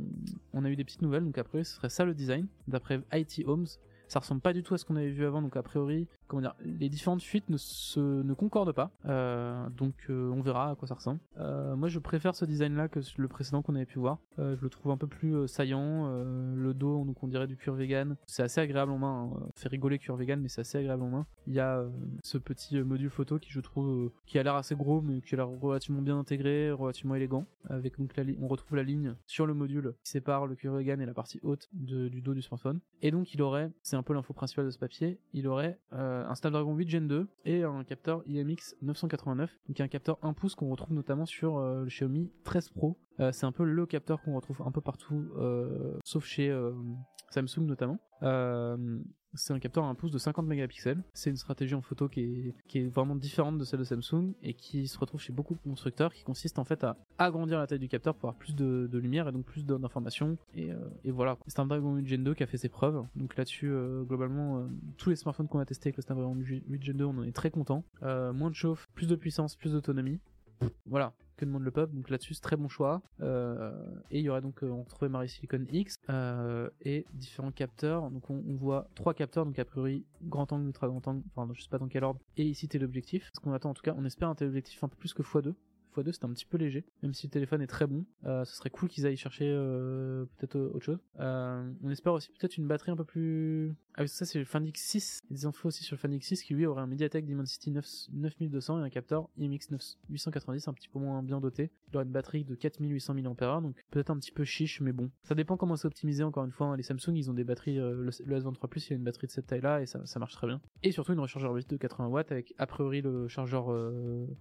[0.53, 3.41] on a eu des petites nouvelles, donc après ce serait ça le design, d'après IT
[3.47, 3.65] Homes.
[4.07, 6.07] Ça ressemble pas du tout à ce qu'on avait vu avant, donc a priori,
[6.63, 10.87] les différentes fuites ne se ne concordent pas, Euh, donc euh, on verra à quoi
[10.87, 11.19] ça ressemble.
[11.37, 14.19] Euh, moi, je préfère ce design-là que le précédent qu'on avait pu voir.
[14.37, 16.07] Je le trouve un peu plus saillant.
[16.55, 18.15] le dos, donc on dirait du cuir vegan.
[18.25, 19.31] C'est assez agréable en main.
[19.33, 19.47] hein.
[19.55, 21.25] Fait rigoler cuir vegan, mais c'est assez agréable en main.
[21.47, 21.85] Il y a
[22.23, 25.37] ce petit module photo qui, je trouve, qui a l'air assez gros, mais qui a
[25.37, 27.45] l'air relativement bien intégré, relativement élégant.
[27.69, 28.11] Avec donc
[28.41, 31.39] on retrouve la ligne sur le module qui sépare le cuir vegan et la partie
[31.43, 32.79] haute du dos du smartphone.
[33.01, 35.79] Et donc il aurait, c'est un peu l'info principale de ce papier, il aurait
[36.27, 40.55] un Snapdragon 8 Gen 2 et un capteur IMX 989, donc un capteur 1 pouce
[40.55, 42.97] qu'on retrouve notamment sur euh, le Xiaomi 13 Pro.
[43.19, 46.49] Euh, c'est un peu le capteur qu'on retrouve un peu partout, euh, sauf chez
[47.33, 47.99] Samsung notamment.
[48.23, 48.99] Euh,
[49.33, 51.01] c'est un capteur à un pouce de 50 mégapixels.
[51.13, 54.87] C'est une stratégie en photo qui est, vraiment différente de celle de Samsung et qui
[54.87, 57.87] se retrouve chez beaucoup de constructeurs, qui consiste en fait à agrandir la taille du
[57.87, 60.37] capteur pour avoir plus de, lumière et donc plus d'informations.
[60.53, 63.03] Et, euh, voilà, c'est un Snapdragon 8 Gen 2 qui a fait ses preuves.
[63.15, 64.67] Donc là-dessus, euh, globalement,
[64.97, 67.31] tous les smartphones qu'on a testés avec le Snapdragon 8 Gen 2, on en est
[67.31, 67.83] très content.
[68.01, 70.19] Moins de chauffe, plus de puissance, plus d'autonomie.
[70.85, 71.93] Voilà, que demande le pub.
[71.93, 73.01] Donc là-dessus, c'est très bon choix.
[73.21, 73.71] Euh,
[74.11, 78.09] et il y aurait donc, euh, on trouvait Marie Silicon X euh, et différents capteurs.
[78.11, 81.23] Donc on, voit trois capteurs, donc a priori grand angle, ultra grand angle.
[81.33, 82.19] Enfin, je sais pas dans quel ordre.
[82.37, 83.29] Et ici téléobjectif.
[83.33, 85.53] Ce qu'on attend en tout cas, on espère un téléobjectif un peu plus que x2
[85.91, 88.05] x2 c'était un petit peu léger, même si le téléphone est très bon.
[88.25, 90.99] Euh, ce serait cool qu'ils aillent chercher euh, peut-être autre chose.
[91.19, 93.73] Euh, on espère aussi peut-être une batterie un peu plus.
[93.95, 95.21] Ah ça c'est le Fan X6.
[95.25, 97.25] Il y a des infos aussi sur le Fan X6 qui lui aurait un Mediatek
[97.25, 101.71] Dimensity 9, 9200 et un capteur IMX 9, 890, un petit peu moins bien doté.
[101.89, 105.11] Il aurait une batterie de 4800 mAh, donc peut-être un petit peu chiche, mais bon.
[105.23, 106.67] Ça dépend comment c'est optimisé encore une fois.
[106.67, 106.77] hein.
[106.77, 109.31] Les Samsung ils ont des batteries, le, le S23 Plus il a une batterie de
[109.31, 110.61] cette taille-là et ça, ça marche très bien.
[110.83, 113.67] Et surtout une rechargeur vite de 80 watts avec a priori le chargeur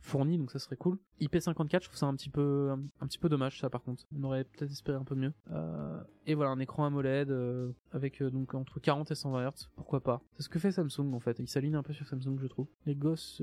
[0.01, 0.99] fourni, donc ça serait cool.
[1.41, 2.71] IP54, je trouve ça un petit peu,
[3.01, 4.05] un, petit peu dommage ça par contre.
[4.17, 5.33] On aurait peut-être espéré un peu mieux.
[5.51, 9.69] Euh, et voilà, un écran AMOLED euh, avec euh, donc entre 40 et 120 Hz,
[9.75, 10.23] pourquoi pas?
[10.37, 11.39] C'est ce que fait Samsung en fait.
[11.39, 12.67] Il s'aligne un peu sur Samsung, je trouve.
[12.87, 13.43] Les gosses,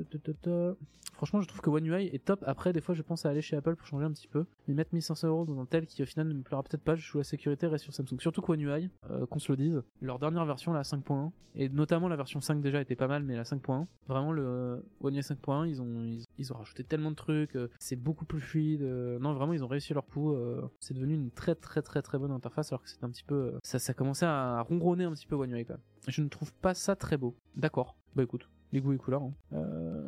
[1.14, 2.44] franchement, je trouve que One UI est top.
[2.46, 4.74] Après, des fois, je pense à aller chez Apple pour changer un petit peu, mais
[4.74, 6.96] mettre 1500 euros dans un tel qui au final ne me plaira peut-être pas.
[6.96, 8.20] Je joue la sécurité reste sur Samsung.
[8.20, 8.90] Surtout que One UI,
[9.30, 12.80] qu'on se le dise, leur dernière version la 5.1 et notamment la version 5 déjà
[12.80, 16.54] était pas mal, mais la 5.1, vraiment le One UI 5.1, ils ont ils, ils
[16.54, 18.82] ont rajouté tellement de trucs, euh, c'est beaucoup plus fluide.
[18.82, 20.34] euh, non, vraiment, ils ont réussi leur coup.
[20.34, 23.24] euh, c'est devenu une très très très très bonne interface alors que c'était un petit
[23.24, 25.84] peu ça ça commençait à ronronner un petit peu One UI quand même.
[26.08, 27.36] Je ne trouve pas ça très beau.
[27.56, 27.96] D'accord.
[28.16, 29.24] Bah écoute, les goûts et couleurs.
[29.24, 29.34] hein.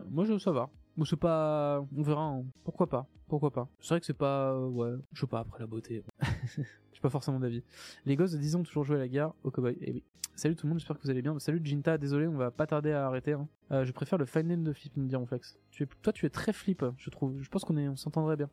[0.09, 0.69] Moi je ça va.
[0.97, 2.23] Ou c'est pas, on verra.
[2.25, 2.43] hein.
[2.63, 3.07] Pourquoi pas?
[3.27, 3.69] Pourquoi pas?
[3.79, 6.03] C'est vrai que c'est pas, ouais, je sais pas après la beauté.
[7.01, 7.63] Pas forcément d'avis.
[8.05, 9.77] Les gosses de 10 ans ont toujours joué à la guerre au cowboy.
[9.81, 10.03] Eh oui.
[10.35, 11.37] Salut tout le monde, j'espère que vous allez bien.
[11.39, 13.33] Salut Jinta, désolé, on va pas tarder à arrêter.
[13.33, 13.47] hein.
[13.71, 15.57] Euh, je préfère le fine line de flip, nous dit Flex.
[15.69, 17.41] Tu es, toi, tu es très flip, je trouve.
[17.41, 18.49] Je pense qu'on s'entendrait bien.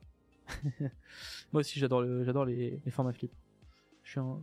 [1.53, 3.33] Moi aussi, j'adore le, j'adore les, les formats flip.
[4.03, 4.41] Je suis un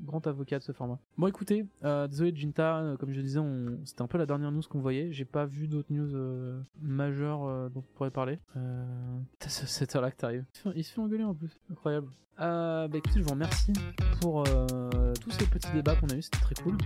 [0.00, 0.98] grand avocat de ce format.
[1.18, 3.40] Bon, écoutez, euh, désolé Jinta, euh, comme je disais,
[3.84, 5.12] c'était un peu la dernière news qu'on voyait.
[5.12, 8.38] J'ai pas vu d'autres news euh, majeures dont on pourrait parler.
[9.40, 10.44] C'est heure-là que t'arrives.
[10.74, 12.08] Il se fait- engueuler en plus, incroyable.
[12.38, 13.72] Bah écoutez, je vous remercie
[14.20, 16.76] pour tous ces petits débats qu'on a eu, c'était très cool.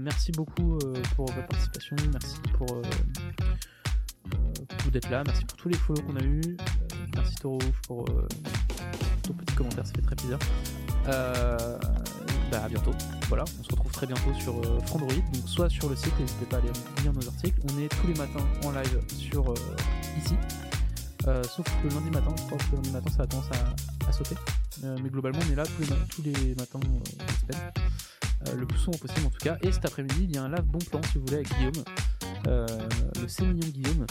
[0.00, 0.78] Merci beaucoup
[1.14, 2.66] pour votre participation, merci pour,
[4.78, 6.40] pour d'être là, merci pour tous les follow qu'on a eu,
[7.14, 8.04] merci Toro pour
[9.22, 10.38] ton petit commentaire, ça fait très plaisir.
[11.08, 11.78] Euh,
[12.50, 12.92] bah à bientôt.
[13.28, 16.46] Voilà, on se retrouve très bientôt sur euh, Frandroid, donc soit sur le site, n'hésitez
[16.46, 16.70] pas à aller
[17.02, 17.60] lire nos articles.
[17.64, 19.54] On est tous les matins en live sur euh,
[20.18, 20.34] ici,
[21.26, 22.32] Euh, sauf le lundi matin.
[22.36, 23.50] Je pense que le lundi matin ça a tendance
[24.06, 24.36] à, sauter,
[25.02, 26.78] mais globalement on est là tous les, matins
[28.56, 29.56] le plus souvent possible en tout cas.
[29.62, 31.82] Et cet après-midi, il y a un live bon plan si vous voulez avec Guillaume,
[32.46, 34.06] le sémillon Guillaume,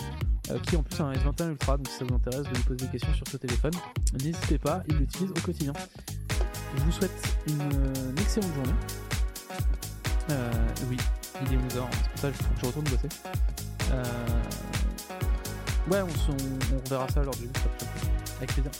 [0.63, 2.85] qui en plus a un S21 Ultra, donc si ça vous intéresse de lui poser
[2.85, 3.73] des questions sur ce téléphone,
[4.21, 5.71] n'hésitez pas, il l'utilise au quotidien.
[6.77, 8.73] Je vous souhaite une, euh, une excellente journée.
[10.31, 10.51] Euh,
[10.89, 10.97] oui,
[11.45, 13.09] il est 11h, c'est pour ça que je, retourne bosser.
[13.91, 14.03] Euh,
[15.91, 17.47] ouais, on, se- on, on reverra ça lors du
[18.37, 18.71] avec plaisir.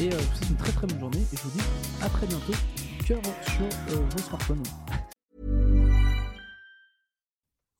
[0.00, 1.64] Et euh, je vous souhaite une très très bonne journée et je vous dis
[2.02, 2.52] à très bientôt.
[3.06, 4.62] Cœur sur euh, vos smartphones.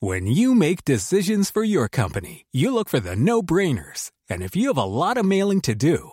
[0.03, 4.11] When you make decisions for your company, you look for the no brainers.
[4.29, 6.13] And if you have a lot of mailing to do,